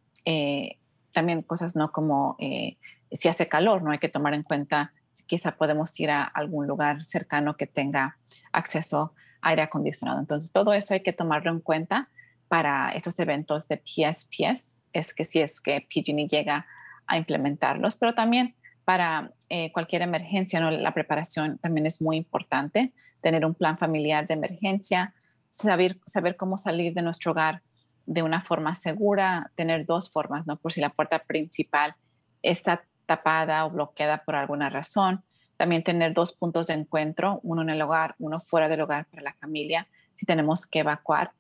[1.14, 2.78] también cosas no como eh,
[3.12, 4.94] si hace calor, no hay que tomar en cuenta,
[5.28, 8.18] quizá podemos ir a algún lugar cercano que tenga
[8.52, 10.20] acceso a aire acondicionado.
[10.20, 12.10] Entonces, todo eso hay que tomarlo en cuenta
[12.48, 16.66] para estos eventos de PSPS, es que si es que PG&E llega
[17.10, 23.46] a implementarlos, pero también para eh, cualquier emergencia, la preparación también es muy importante, tener
[23.46, 25.14] un plan familiar de emergencia,
[25.50, 27.62] saber, saber cómo salir de nuestro hogar
[28.06, 30.58] de una forma segura, tener dos formas, ¿no?
[30.58, 31.96] Por si la puerta principal
[32.42, 35.24] está tapada o bloqueada por alguna razón.
[35.58, 39.22] También tener dos puntos de encuentro, uno en el hogar, uno fuera del hogar para
[39.22, 41.32] la familia, si tenemos que evacuar.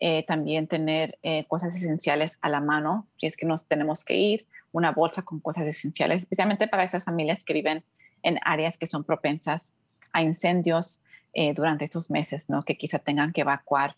[0.00, 4.16] Eh, también tener eh, cosas esenciales a la mano, si es que nos tenemos que
[4.16, 7.84] ir, una bolsa con cosas esenciales, especialmente para esas familias que viven
[8.22, 9.74] en áreas que son propensas
[10.12, 12.62] a incendios eh, durante estos meses, ¿no?
[12.62, 13.96] que quizá tengan que evacuar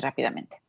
[0.00, 0.64] rápidamente.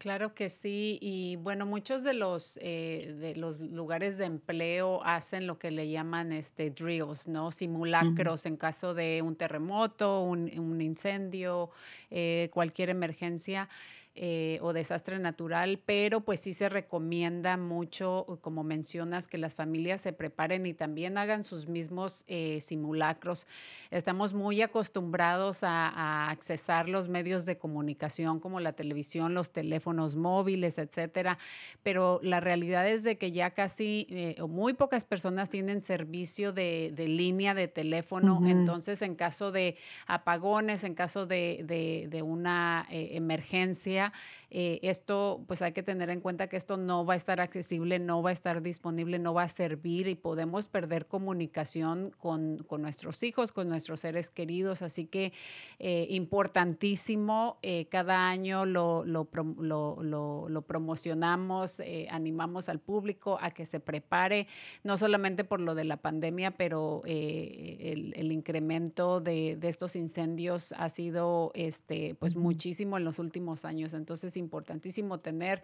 [0.00, 5.46] Claro que sí, y bueno, muchos de los, eh, de los lugares de empleo hacen
[5.46, 7.50] lo que le llaman este drills, ¿no?
[7.50, 11.68] Simulacros en caso de un terremoto, un, incendio,
[12.10, 13.68] eh, cualquier emergencia.
[14.16, 20.00] Eh, o desastre natural, pero pues sí se recomienda mucho, como mencionas, que las familias
[20.00, 23.46] se preparen y también hagan sus mismos eh, simulacros.
[23.92, 30.78] Estamos muy acostumbrados a, accesar los medios de comunicación como la televisión, los teléfonos móviles,
[30.78, 31.38] etcétera,
[31.84, 36.52] pero la realidad es de que ya casi eh, o muy pocas personas tienen servicio
[36.52, 39.76] de, línea de teléfono, entonces en caso de
[40.08, 41.64] apagones, en caso de,
[42.10, 44.09] de una emergencia,
[44.50, 48.00] eh, esto, pues hay que tener en cuenta que esto no va a estar accesible,
[48.00, 52.82] no va a estar disponible, no va a servir y podemos perder comunicación con, con
[52.82, 54.82] nuestros hijos, con nuestros seres queridos.
[54.82, 55.32] Así que
[55.78, 59.28] eh, importantísimo, eh, cada año lo, lo,
[59.60, 61.80] lo, lo promocionamos,
[62.10, 64.48] animamos al público a que se prepare,
[64.82, 70.72] no solamente por lo de la pandemia, pero el, el, incremento de, de, estos incendios
[70.76, 73.89] ha sido este, pues muchísimo en los últimos años.
[73.94, 75.62] Entonces, importantísimo tener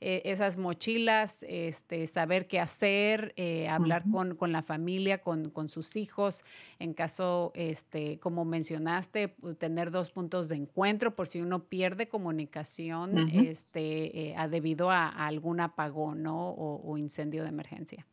[0.00, 5.68] eh, esas mochilas, este, saber qué hacer, eh, hablar con, con, la familia, con, con,
[5.68, 6.44] sus hijos,
[6.78, 13.28] en caso, este, como mencionaste, tener dos puntos de encuentro por si uno pierde comunicación
[13.30, 16.50] este, eh, debido a, algún apagón ¿no?
[16.50, 18.06] o, incendio de emergencia.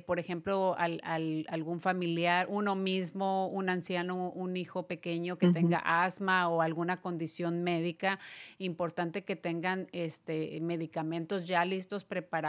[0.05, 1.01] por ejemplo, al,
[1.49, 7.63] algún familiar, uno mismo, un anciano, un hijo pequeño que tenga asma o alguna condición
[7.63, 8.19] médica,
[8.59, 12.42] importante que tengan este, medicamentos ya listos, preparados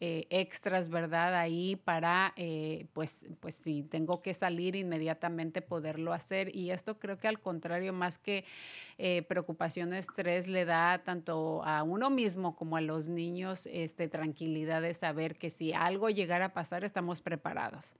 [0.00, 1.34] eh, extras, ¿verdad?
[1.34, 6.54] Ahí para, eh, pues, pues si tengo que salir inmediatamente poderlo hacer.
[6.54, 8.44] Y esto creo que al contrario, más que
[8.98, 14.82] eh, preocupación estrés, le da tanto a uno mismo como a los niños este, tranquilidad
[14.82, 17.96] de saber que si algo llegara a pasar, estamos preparados.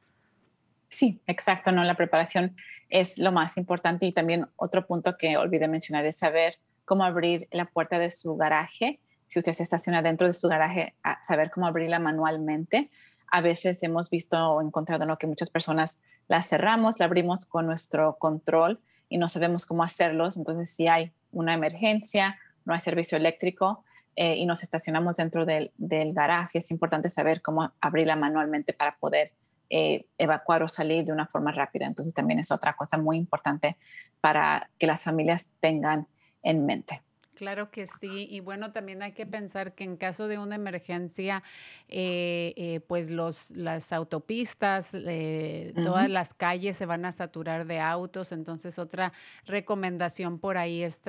[0.78, 1.84] Sí, exacto, ¿no?
[1.84, 2.56] La preparación
[2.88, 7.46] es lo más importante y también otro punto que olvidé mencionar es saber cómo abrir
[7.52, 8.98] la puerta de su garaje
[9.30, 12.90] si usted se estaciona dentro de su garaje, a saber cómo abrirla manualmente.
[13.30, 15.18] A veces hemos visto o encontrado ¿no?
[15.18, 20.28] que muchas personas la cerramos, la abrimos con nuestro control y no sabemos cómo hacerlo.
[20.34, 23.84] Entonces, si hay una emergencia, no hay servicio eléctrico
[24.16, 28.96] eh, y nos estacionamos dentro del, del, garaje, es importante saber cómo abrirla manualmente para
[28.96, 29.32] poder
[29.70, 31.86] eh, evacuar o salir de una forma rápida.
[31.86, 33.76] Entonces, también es otra cosa muy importante
[34.20, 36.08] para que las familias tengan
[36.42, 37.00] en mente.
[37.41, 38.28] Claro que sí.
[38.28, 41.43] Y bueno, también hay que pensar que en caso de una emergencia,
[41.88, 47.80] eh, eh, pues los, las autopistas, eh, todas las calles se van a saturar de
[47.80, 48.32] autos.
[48.32, 49.14] Entonces, otra
[49.47, 51.01] recomendación por ahí es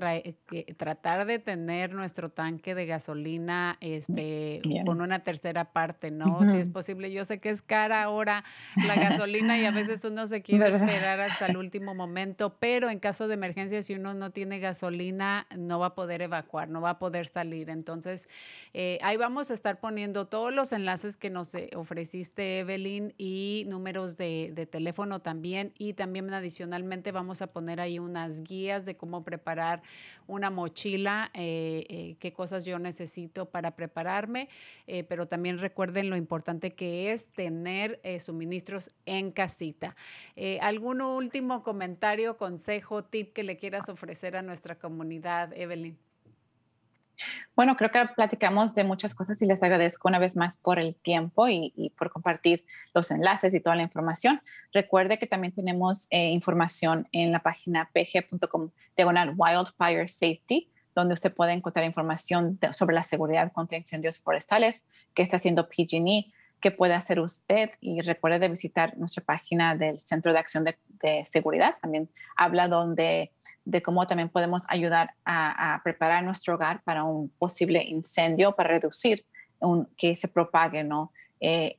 [0.78, 6.46] tratar de tener nuestro tanque de gasolina este, con una tercera parte, ¿no?
[6.46, 7.12] Si es posible.
[7.12, 8.46] Yo sé que es cara ahora
[8.88, 13.00] la gasolina y a veces uno se quiere esperar hasta el último momento, pero en
[13.00, 16.92] caso de emergencia, si uno no tiene gasolina, no va a poder evacuar, no va
[16.92, 17.70] a poder salir.
[17.70, 18.28] Entonces,
[18.74, 23.66] eh, ahí vamos a estar poniendo todos los enlaces que nos eh, ofreciste, Evelyn, y
[23.68, 25.74] números de, teléfono también.
[25.78, 29.82] Y también adicionalmente vamos a poner ahí unas guías de cómo preparar
[30.28, 34.50] una mochila, eh, qué cosas yo necesito para prepararme.
[35.08, 39.96] pero también recuerden lo importante que es tener suministros en casita.
[40.62, 45.98] ¿Algún último comentario, consejo, tip que le quieras ofrecer a nuestra comunidad, Evelyn?
[47.56, 50.96] Bueno, creo que platicamos de muchas cosas y les agradezco una vez más por el
[50.96, 54.42] tiempo y, por compartir los enlaces y toda la información.
[54.74, 61.34] Recuerde que también tenemos eh, información en la página pg.com diagonal Wildfire Safety, donde usted
[61.34, 66.32] puede encontrar información sobre la seguridad contra incendios forestales que está haciendo PG&E
[66.62, 70.76] qué puede hacer usted y recuerde de visitar nuestra página del Centro de Acción de,
[71.26, 71.76] Seguridad.
[71.82, 73.32] También habla donde,
[73.66, 79.26] de cómo también podemos ayudar a, preparar nuestro hogar para un posible incendio, para reducir
[79.60, 81.12] un, que se propague, ¿no?
[81.40, 81.78] Eh,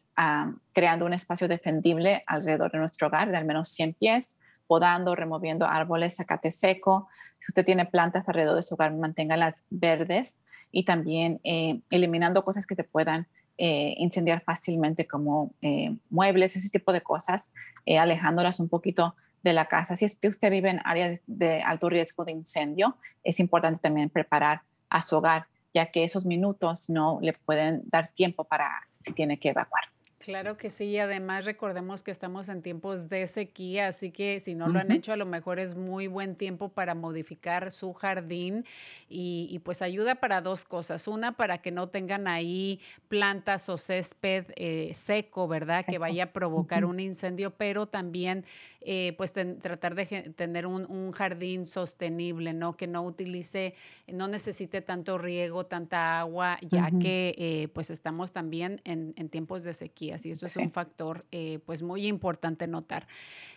[0.72, 5.66] creando un espacio defendible alrededor de nuestro hogar de al menos 100 pies, podando, removiendo
[5.66, 7.08] árboles, sacate seco.
[7.38, 12.66] Si usted tiene plantas alrededor de su hogar, manténgalas verdes y también eh, eliminando cosas
[12.66, 13.28] que se puedan
[13.58, 17.52] eh, incendiar fácilmente como eh, muebles, ese tipo de cosas,
[17.86, 19.96] alejándolas un poquito de la casa.
[19.96, 24.08] Si es que usted vive en áreas de alto riesgo de incendio, es importante también
[24.08, 29.12] preparar a su hogar, ya que esos minutos no le pueden dar tiempo para si
[29.12, 29.84] tiene que evacuar.
[30.24, 34.54] Claro que sí, y además recordemos que estamos en tiempos de sequía, así que si
[34.54, 38.64] no lo han hecho, a lo mejor es muy buen tiempo para modificar su jardín
[39.08, 41.08] y, pues ayuda para dos cosas.
[41.08, 45.84] Una, para que no tengan ahí plantas o césped eh, seco, ¿verdad?
[45.84, 48.44] Que vaya a provocar un incendio, pero también
[48.80, 52.76] eh, pues tratar de tener un, jardín sostenible, ¿no?
[52.76, 53.74] Que no utilice,
[54.06, 59.64] no necesite tanto riego, tanta agua, ya que eh, pues estamos también en, en tiempos
[59.64, 60.11] de sequía.
[60.24, 63.06] Y esto es un factor eh, pues muy importante notar.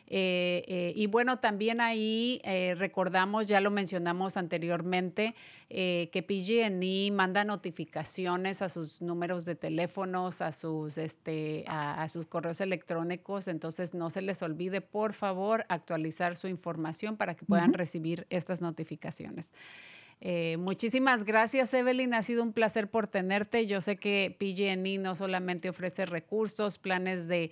[0.07, 2.39] Eh, eh, y bueno, también ahí
[2.75, 5.35] recordamos, ya lo mencionamos anteriormente,
[5.67, 12.61] que PG&E manda notificaciones a sus números de teléfonos, a sus, este, a, sus correos
[12.61, 18.27] electrónicos, entonces no se les olvide, por favor, actualizar su información para que puedan recibir
[18.29, 19.51] estas notificaciones.
[20.21, 22.13] Eh, muchísimas gracias, Evelyn.
[22.13, 23.67] Ha sido un placer por tenerte.
[23.67, 27.51] Yo sé que PG&E no solamente ofrece recursos, planes de,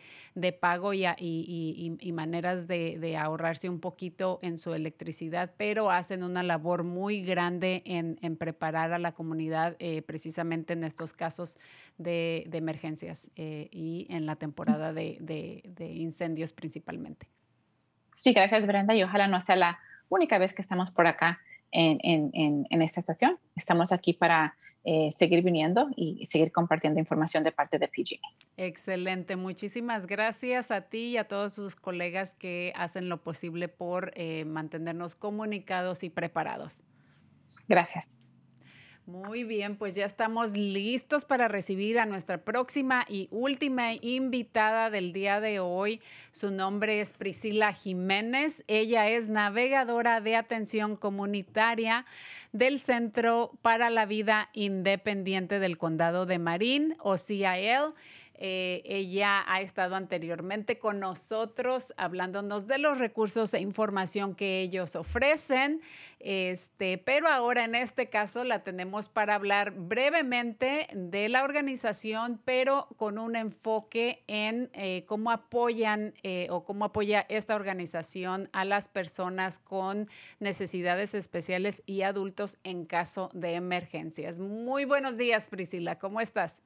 [0.60, 6.84] pago y, y, maneras de, ahorrarse un poquito en su electricidad, pero hacen una labor
[6.84, 11.58] muy grande en, preparar a la comunidad eh, precisamente en estos casos
[11.98, 17.28] de, emergencias eh, y en la temporada de incendios principalmente.
[18.16, 21.40] Sí, gracias, Brenda, y ojalá no sea la única vez que estamos por acá
[21.74, 23.38] en, esta estación.
[23.56, 24.56] Estamos aquí para
[24.86, 28.20] eh, seguir viniendo y seguir compartiendo información de parte de PG.
[28.58, 34.12] Excelente, muchísimas gracias a ti y a todos sus colegas que hacen lo posible por
[34.16, 36.84] eh, mantenernos comunicados y preparados.
[37.68, 38.18] Gracias.
[39.06, 45.12] Muy bien, pues ya estamos listos para recibir a nuestra próxima y última invitada del
[45.12, 46.00] día de hoy.
[46.32, 48.64] Su nombre es Priscila Jiménez.
[48.68, 52.06] Ella es navegadora de atención comunitaria
[52.54, 57.94] del Centro para la Vida Independiente del Condado de Marín, o CIL.
[58.36, 64.96] Eh, ella ha estado anteriormente con nosotros hablándonos de los recursos e información que ellos
[64.96, 65.82] ofrecen,
[66.20, 72.88] este, pero ahora en este caso la tenemos para hablar brevemente de la organización, pero
[72.98, 78.88] con un enfoque en eh, cómo apoyan eh, o cómo apoya esta organización a las
[78.88, 80.10] personas con
[80.40, 84.40] necesidades especiales y adultos en caso de emergencias.
[84.40, 86.62] Muy buenos días, Priscila, ¿cómo estás?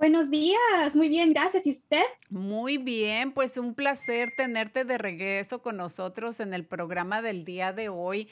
[0.00, 1.66] Buenos días, muy bien, gracias.
[1.66, 2.00] ¿Y usted?
[2.30, 7.74] Muy bien, pues un placer tenerte de regreso con nosotros en el programa del día
[7.74, 8.26] de hoy.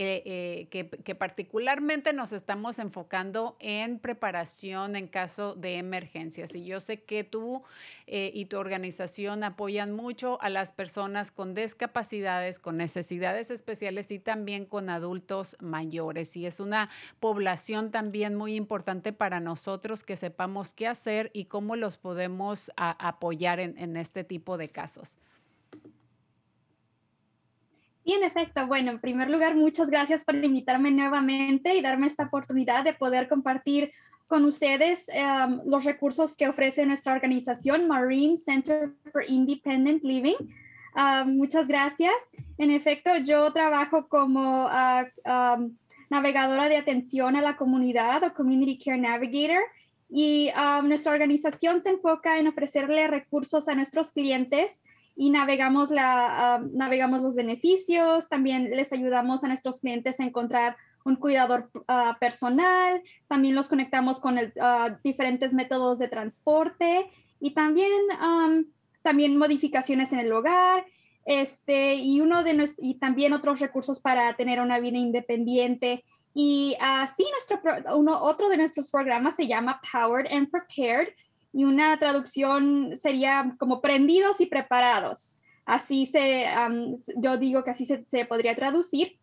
[0.00, 6.54] Eh, eh, que, particularmente nos estamos enfocando en preparación en caso de emergencias.
[6.54, 7.64] Y yo sé que tú
[8.06, 14.20] eh, y tu organización apoyan mucho a las personas con discapacidades, con necesidades especiales y
[14.20, 16.36] también con adultos mayores.
[16.36, 21.74] Y es una población también muy importante para nosotros que sepamos qué hacer y cómo
[21.74, 25.18] los podemos apoyar en este tipo de casos.
[28.08, 32.22] Y en efecto, bueno, en primer lugar, muchas gracias por invitarme nuevamente y darme esta
[32.22, 33.92] oportunidad de poder compartir
[34.26, 40.36] con ustedes em, los recursos que ofrece nuestra organización Marine Center for Independent Living.
[41.26, 42.14] muchas gracias.
[42.56, 45.04] En efecto, yo trabajo como ah,
[46.08, 49.64] navegadora de atención a la comunidad o Community Care Navigator
[50.08, 50.50] y
[50.82, 54.82] nuestra organización se enfoca en ofrecerle recursos a nuestros clientes
[55.20, 60.76] y navegamos, la, ah, navegamos los beneficios, también les ayudamos a nuestros clientes a encontrar
[61.04, 67.10] un cuidador ah, personal, también los conectamos con ah, diferentes métodos de transporte
[67.40, 67.90] y también,
[69.02, 70.86] también modificaciones en el hogar
[71.24, 76.04] este, y, uno de y también otros recursos para tener una vida independiente.
[76.32, 77.60] Y así nuestro,
[77.96, 81.08] uno, otro de nuestros programas se llama Powered and Prepared,
[81.52, 85.40] y una traducción sería como prendidos y preparados.
[85.64, 86.46] Así se,
[87.16, 89.18] yo digo que así se, podría traducir.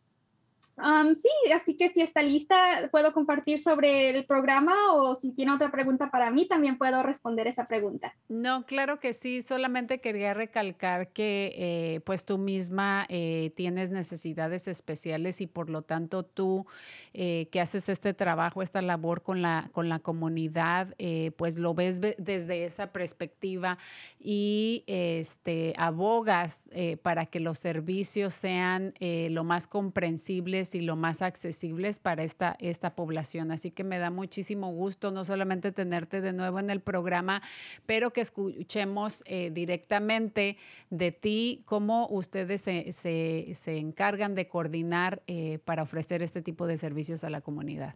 [1.15, 5.71] Sí, así que si está lista, puedo compartir sobre el programa o si tiene otra
[5.71, 8.13] pregunta para mí, también puedo responder esa pregunta.
[8.27, 9.41] No, claro que sí.
[9.41, 15.81] Solamente quería recalcar que eh, pues tú misma eh, tienes necesidades especiales y por lo
[15.81, 16.65] tanto tú
[17.13, 20.93] eh, que haces este trabajo, esta labor con la, con la comunidad,
[21.37, 23.77] pues lo ves desde esa perspectiva
[24.19, 26.69] y este, abogas
[27.01, 32.95] para que los servicios sean lo más comprensibles y lo más accesibles para esta, esta
[32.95, 33.51] población.
[33.51, 37.41] Así que me da muchísimo gusto no solamente tenerte de nuevo en el programa,
[37.85, 40.57] pero que escuchemos eh, directamente
[40.89, 46.77] de ti cómo ustedes se, se, encargan de coordinar eh, para ofrecer este tipo de
[46.77, 47.95] servicios a la comunidad.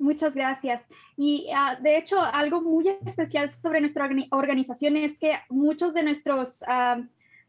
[0.00, 0.88] Muchas gracias.
[1.14, 6.64] Y ah, de hecho, algo muy especial sobre nuestra organización es que muchos de nuestros
[6.66, 7.02] ah,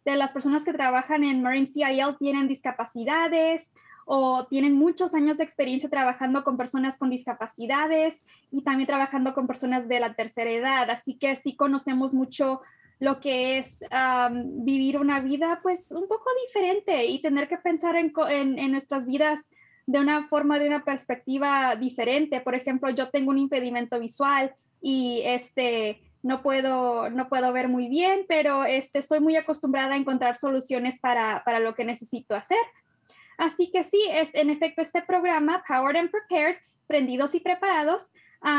[0.05, 3.73] de las personas que trabajan en Marine CIL tienen discapacidades
[4.05, 9.47] o tienen muchos años de experiencia trabajando con personas con discapacidades y también trabajando con
[9.47, 10.89] personas de la tercera edad.
[10.89, 12.61] Así que sí conocemos mucho
[12.99, 13.83] lo que es
[14.33, 18.13] vivir una vida pues un poco diferente y tener que pensar en,
[18.59, 19.49] en nuestras vidas
[19.87, 22.41] de una forma, de una perspectiva diferente.
[22.41, 27.87] Por ejemplo, yo tengo un impedimento visual y este no puedo, no puedo ver muy
[27.87, 32.59] bien, pero este, estoy muy acostumbrada a encontrar soluciones para, para lo que necesito hacer.
[33.37, 38.11] Así que sí, es en efecto este programa, Powered and Prepared, prendidos y preparados,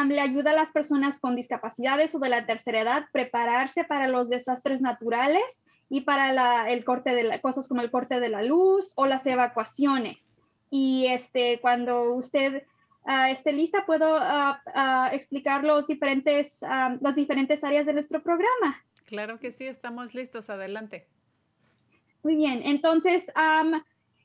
[0.06, 4.28] le ayuda a las personas con discapacidades o de la tercera edad prepararse para los
[4.28, 8.92] desastres naturales y para la, el corte de cosas como el corte de la luz
[8.94, 10.34] o las evacuaciones.
[10.70, 12.64] Y este, cuando usted
[13.04, 16.60] uh, esté lista, puedo ah, ah, explicar los diferentes,
[17.00, 18.82] las diferentes áreas de nuestro programa.
[19.06, 20.48] Claro que sí, estamos listos.
[20.50, 21.06] Adelante.
[22.22, 23.30] Muy bien, entonces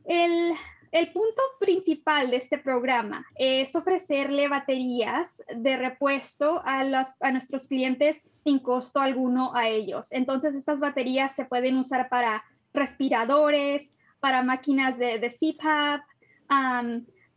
[0.05, 0.53] el,
[0.91, 7.67] el, punto principal de este programa es ofrecerle baterías de repuesto a, las, a nuestros
[7.67, 10.11] clientes sin costo alguno a ellos.
[10.11, 16.01] Entonces estas baterías se pueden usar para respiradores, para máquinas de, de CPAP,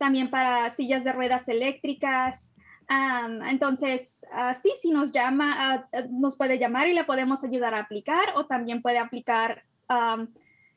[0.01, 2.55] también para sillas de ruedas eléctricas.
[3.47, 8.33] entonces, uh, sí, si nos llama, nos puede llamar y le podemos ayudar a aplicar
[8.35, 9.63] o también puede aplicar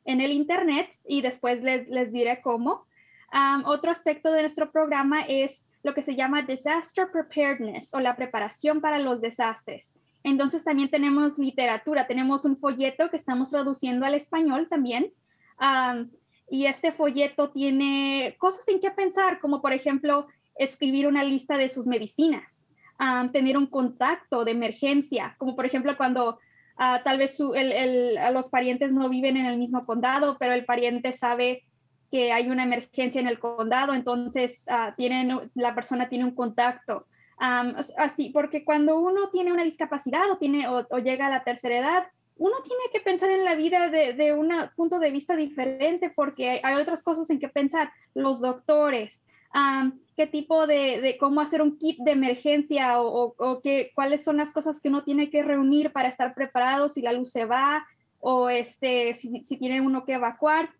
[0.05, 2.85] en el Internet y después les diré cómo.
[3.65, 8.79] otro aspecto de nuestro programa es lo que se llama Disaster Preparedness o la preparación
[8.79, 9.95] para los desastres.
[10.23, 15.11] Entonces también tenemos literatura, tenemos un folleto que estamos traduciendo al español también
[16.49, 20.27] y este folleto tiene cosas en que pensar, como por ejemplo
[20.57, 22.69] escribir una lista de sus medicinas,
[23.31, 26.39] tener un contacto de emergencia, como por ejemplo cuando
[26.77, 31.63] ah, tal vez los parientes no viven en el mismo condado, pero el pariente sabe
[32.11, 34.65] que hay una emergencia en el condado, entonces
[34.95, 37.07] tienen, la persona tiene un contacto.
[37.37, 42.07] así, porque cuando uno tiene una discapacidad o, tiene, o llega a la tercera edad,
[42.37, 46.75] uno tiene que pensar en la vida de, un punto de vista diferente porque hay,
[46.75, 47.91] otras cosas en que pensar.
[48.13, 49.25] Los doctores,
[50.15, 53.35] qué tipo de, cómo hacer un kit de emergencia o,
[53.93, 57.31] cuáles son las cosas que uno tiene que reunir para estar preparado si la luz
[57.31, 57.85] se va
[58.19, 60.71] o este, si, tiene uno que evacuar.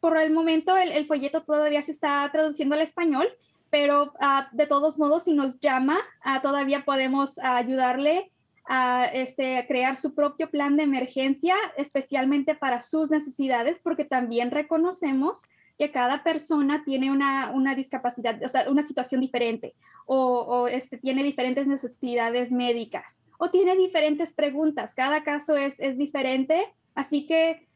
[0.00, 3.26] por el momento el, folleto todavía se está traduciendo al español,
[3.70, 8.30] pero ah, de todos modos si nos llama, ah, todavía podemos ayudarle
[8.68, 15.44] a este, crear su propio plan de emergencia, especialmente para sus necesidades, porque también reconocemos
[15.78, 19.74] que cada persona tiene una, una discapacidad, o sea, una situación diferente,
[20.06, 24.94] o, o este, tiene diferentes necesidades médicas, o tiene diferentes preguntas.
[24.94, 27.66] Cada caso es, es diferente, así que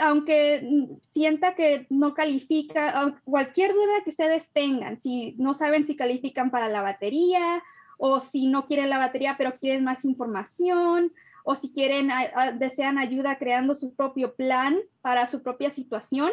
[0.00, 6.50] aunque sienta que no califica, cualquier duda que ustedes tengan, si no saben si califican
[6.50, 7.62] para la batería
[8.02, 11.12] o si no quieren la batería pero quieren más información,
[11.44, 12.10] o si quieren,
[12.58, 16.32] desean ayuda creando su propio plan para su propia situación,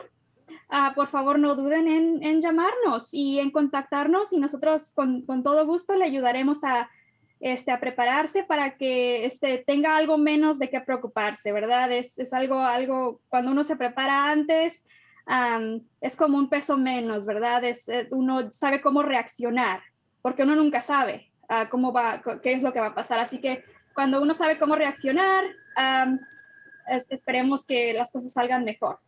[0.69, 1.87] ah, por favor no duden
[2.23, 6.89] en, llamarnos y en contactarnos y nosotros con, todo gusto le ayudaremos a,
[7.41, 11.91] este, a prepararse para que este, tenga algo menos de qué preocuparse, ¿verdad?
[11.91, 14.85] Es, es algo, algo, cuando uno se prepara antes,
[15.99, 17.65] es como un peso menos, ¿verdad?
[17.65, 19.81] Es, eh, uno sabe cómo reaccionar,
[20.21, 21.27] porque uno nunca sabe
[21.69, 23.19] cómo va, qué es lo que va a pasar.
[23.19, 25.43] Así que cuando uno sabe cómo reaccionar,
[27.09, 28.99] esperemos que las cosas salgan mejor.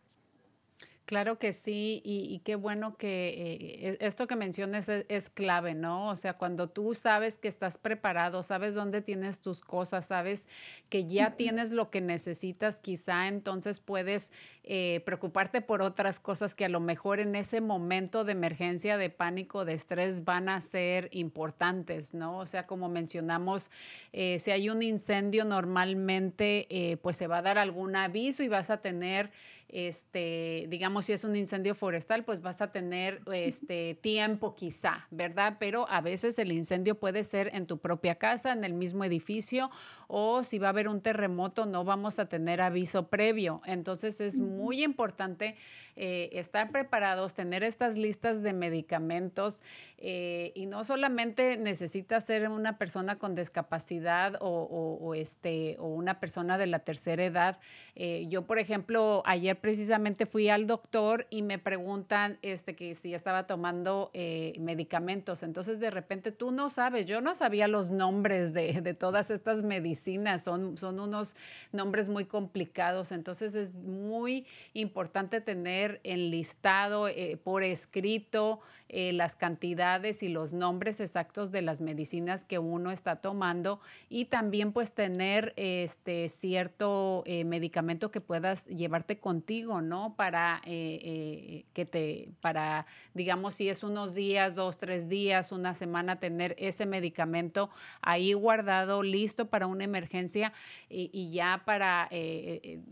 [1.10, 6.08] Claro que sí, y, qué bueno que eh, e, esto que mencionas es, clave, ¿no?
[6.08, 10.46] O sea, cuando tú sabes que estás preparado, sabes dónde tienes tus cosas, sabes
[10.88, 14.30] que ya tienes lo que necesitas, quizá entonces puedes
[14.62, 19.10] eh, preocuparte por otras cosas que a lo mejor en ese momento de emergencia, de
[19.10, 22.38] pánico, de estrés van a ser importantes, ¿no?
[22.38, 23.72] O sea, como mencionamos,
[24.12, 28.70] eh, si hay un incendio normalmente, pues se va a dar algún aviso y vas
[28.70, 29.32] a tener
[29.72, 35.56] este, digamos, si es un incendio forestal, pues vas a tener este tiempo quizá, ¿verdad?
[35.58, 39.70] Pero a veces el incendio puede ser en tu propia casa, en el mismo edificio,
[40.08, 43.62] o si va a haber un terremoto, no vamos a tener aviso previo.
[43.64, 45.56] Entonces es muy importante
[46.02, 49.60] eh, estar preparados, tener estas listas de medicamentos
[49.98, 56.56] eh, y no solamente necesitas ser una persona con discapacidad o, este, o una persona
[56.56, 57.58] de la tercera edad.
[57.96, 63.12] Eh, yo, por ejemplo, ayer precisamente fui al doctor y me preguntan este, que si
[63.12, 64.10] estaba tomando
[64.58, 65.42] medicamentos.
[65.42, 69.62] Entonces, de repente tú no sabes, yo no sabía los nombres de, de todas estas
[69.62, 71.36] medicinas, son, son unos
[71.72, 73.12] nombres muy complicados.
[73.12, 78.60] Entonces, es muy importante tener enlistado eh, por escrito
[78.90, 84.26] eh, las cantidades y los nombres exactos de las medicinas que uno está tomando y
[84.26, 90.14] también pues tener este cierto eh, medicamento que puedas llevarte contigo, ¿no?
[90.16, 96.54] Para que te, para, digamos, si es unos días, dos, tres días, una semana, tener
[96.58, 97.70] ese medicamento
[98.02, 100.52] ahí guardado, listo para una emergencia
[100.88, 102.08] y, ya para,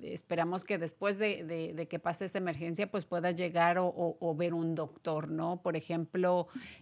[0.03, 4.75] esperamos que después de, de que pase esa emergencia, pues puedas llegar o, ver un
[4.75, 5.61] doctor, ¿no?
[5.63, 5.88] Por ejemplo,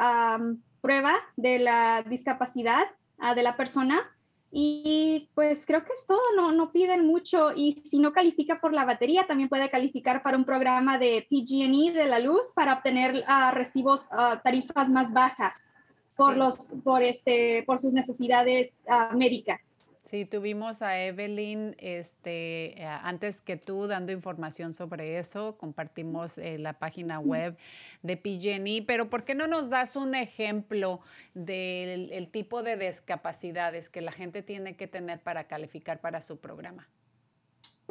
[0.81, 2.85] prueba de la discapacidad
[3.19, 4.16] ah, de la persona
[4.51, 8.73] y pues creo que es todo, no, no piden mucho y si no califica por
[8.73, 13.25] la batería, también puede calificar para un programa de PG&E de la luz para obtener
[13.29, 15.75] uh, recibos, uh, tarifas más bajas
[16.17, 19.91] por, los, por, este, por sus necesidades uh, médicas.
[20.07, 25.59] Sí, tuvimos a Evelyn este, eh, antes que tú dando información sobre eso.
[25.59, 27.57] Compartimos eh, la página web
[28.03, 31.01] de PG&E, pero ¿por qué no nos das un ejemplo
[31.35, 36.89] del tipo de discapacidades que la gente tiene que tener para calificar para su programa?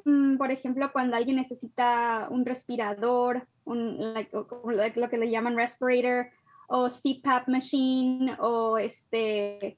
[0.05, 6.32] Mm, por ejemplo, cuando alguien necesita un respirador, un, lo que le llaman respirator,
[6.68, 9.78] o CPAP machine, o este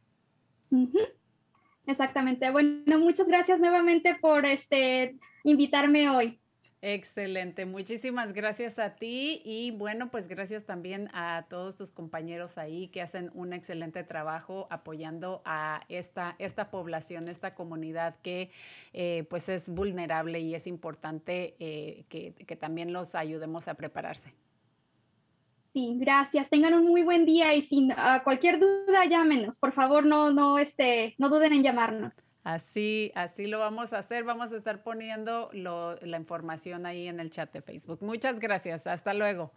[1.85, 2.49] Exactamente.
[2.49, 6.39] Bueno, muchas gracias nuevamente por este, invitarme hoy.
[6.85, 12.89] Excelente, muchísimas gracias a ti y bueno, pues gracias también a todos tus compañeros ahí
[12.89, 18.51] que hacen un excelente trabajo apoyando a esta, esta población, esta comunidad que
[18.91, 24.33] eh, pues es vulnerable y es importante eh, que, que también los ayudemos a prepararse.
[25.73, 26.51] Sí, gracias.
[26.51, 29.57] Tengan un muy buen día y sin ah, cualquier duda llámenos.
[29.57, 32.21] Por favor, no, no, este, no duden en llamarnos.
[32.43, 34.23] Así, así lo vamos a hacer.
[34.23, 38.03] Vamos a estar poniendo la información ahí en el chat de Facebook.
[38.03, 38.85] Muchas gracias.
[38.85, 39.51] Hasta luego.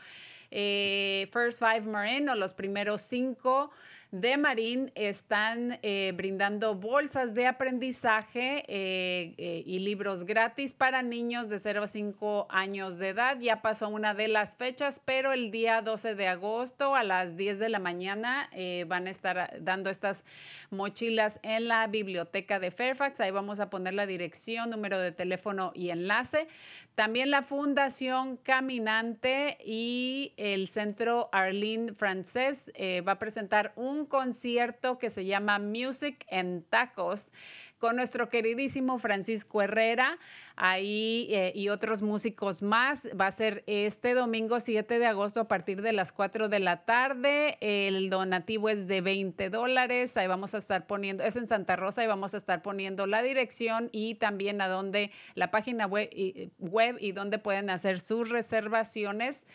[0.49, 3.69] Eh, First Five Marine o los primeros cinco
[4.11, 11.49] de Marín están eh, brindando bolsas de aprendizaje eh, eh, y libros gratis para niños
[11.49, 13.37] de 0 a 5 años de edad.
[13.39, 17.59] Ya pasó una de las fechas, pero el día 12 de agosto a las 10
[17.59, 18.49] de la mañana
[18.87, 20.23] van a estar dando estas
[20.69, 23.19] mochilas en la biblioteca de Fairfax.
[23.19, 26.47] Ahí vamos a poner la dirección, número de teléfono y enlace.
[26.95, 32.71] También la Fundación Caminante y el Centro Arlene Francés
[33.07, 37.31] va a presentar un un concierto que se llama Music en Tacos
[37.79, 40.17] con nuestro queridísimo Francisco Herrera
[40.55, 43.07] ahí eh, y otros músicos más.
[43.19, 46.85] Va a ser este domingo 7 de agosto a partir de las 4 de la
[46.85, 47.57] tarde.
[47.61, 50.17] El donativo es de 20 dólares.
[50.17, 53.21] Ahí vamos a estar poniendo, es en Santa Rosa y vamos a estar poniendo la
[53.21, 58.29] dirección y también a dónde la página web y, web y dónde pueden hacer sus
[58.29, 59.45] reservaciones.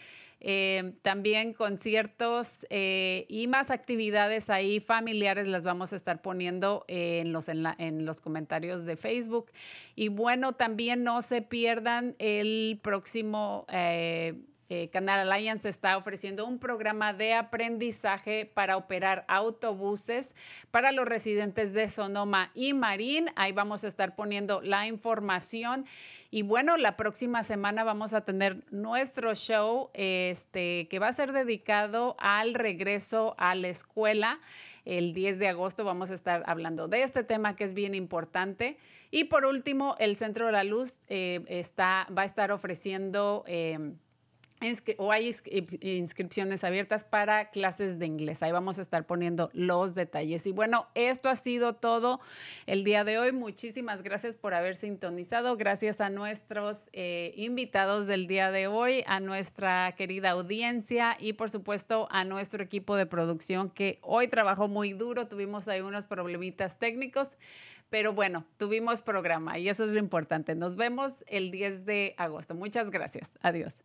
[0.44, 7.32] Eh, también conciertos eh, y más actividades ahí familiares las vamos a estar poniendo en,
[7.32, 9.52] los, en, los comentarios de Facebook.
[9.94, 13.66] Y bueno, también no se pierdan el próximo...
[14.74, 20.34] Eh, Canal Alliance está ofreciendo un programa de aprendizaje para operar autobuses
[20.70, 23.26] para los residentes de Sonoma y Marín.
[23.36, 25.84] Ahí vamos a estar poniendo la información.
[26.30, 31.32] Y bueno, la próxima semana vamos a tener nuestro show este, que va a ser
[31.32, 34.40] dedicado al regreso a la escuela.
[34.86, 38.78] El 10 de agosto vamos a estar hablando de este tema que es bien importante.
[39.10, 43.44] Y por último, el Centro de la Luz eh, está, va a estar ofreciendo...
[43.46, 43.92] Eh,
[44.98, 45.34] o hay
[45.80, 48.42] inscripciones abiertas para clases de inglés.
[48.42, 50.46] Ahí vamos a estar poniendo los detalles.
[50.46, 52.20] Y bueno, esto ha sido todo
[52.66, 53.32] el día de hoy.
[53.32, 55.56] Muchísimas gracias por haber sintonizado.
[55.56, 61.50] Gracias a nuestros eh, invitados del día de hoy, a nuestra querida audiencia y por
[61.50, 65.28] supuesto a nuestro equipo de producción que hoy trabajó muy duro.
[65.28, 67.36] Tuvimos ahí unos problemitas técnicos.
[67.92, 70.54] Pero bueno, tuvimos programa y eso es lo importante.
[70.54, 72.54] Nos vemos el 10 de agosto.
[72.54, 73.32] Muchas gracias.
[73.42, 73.84] Adiós.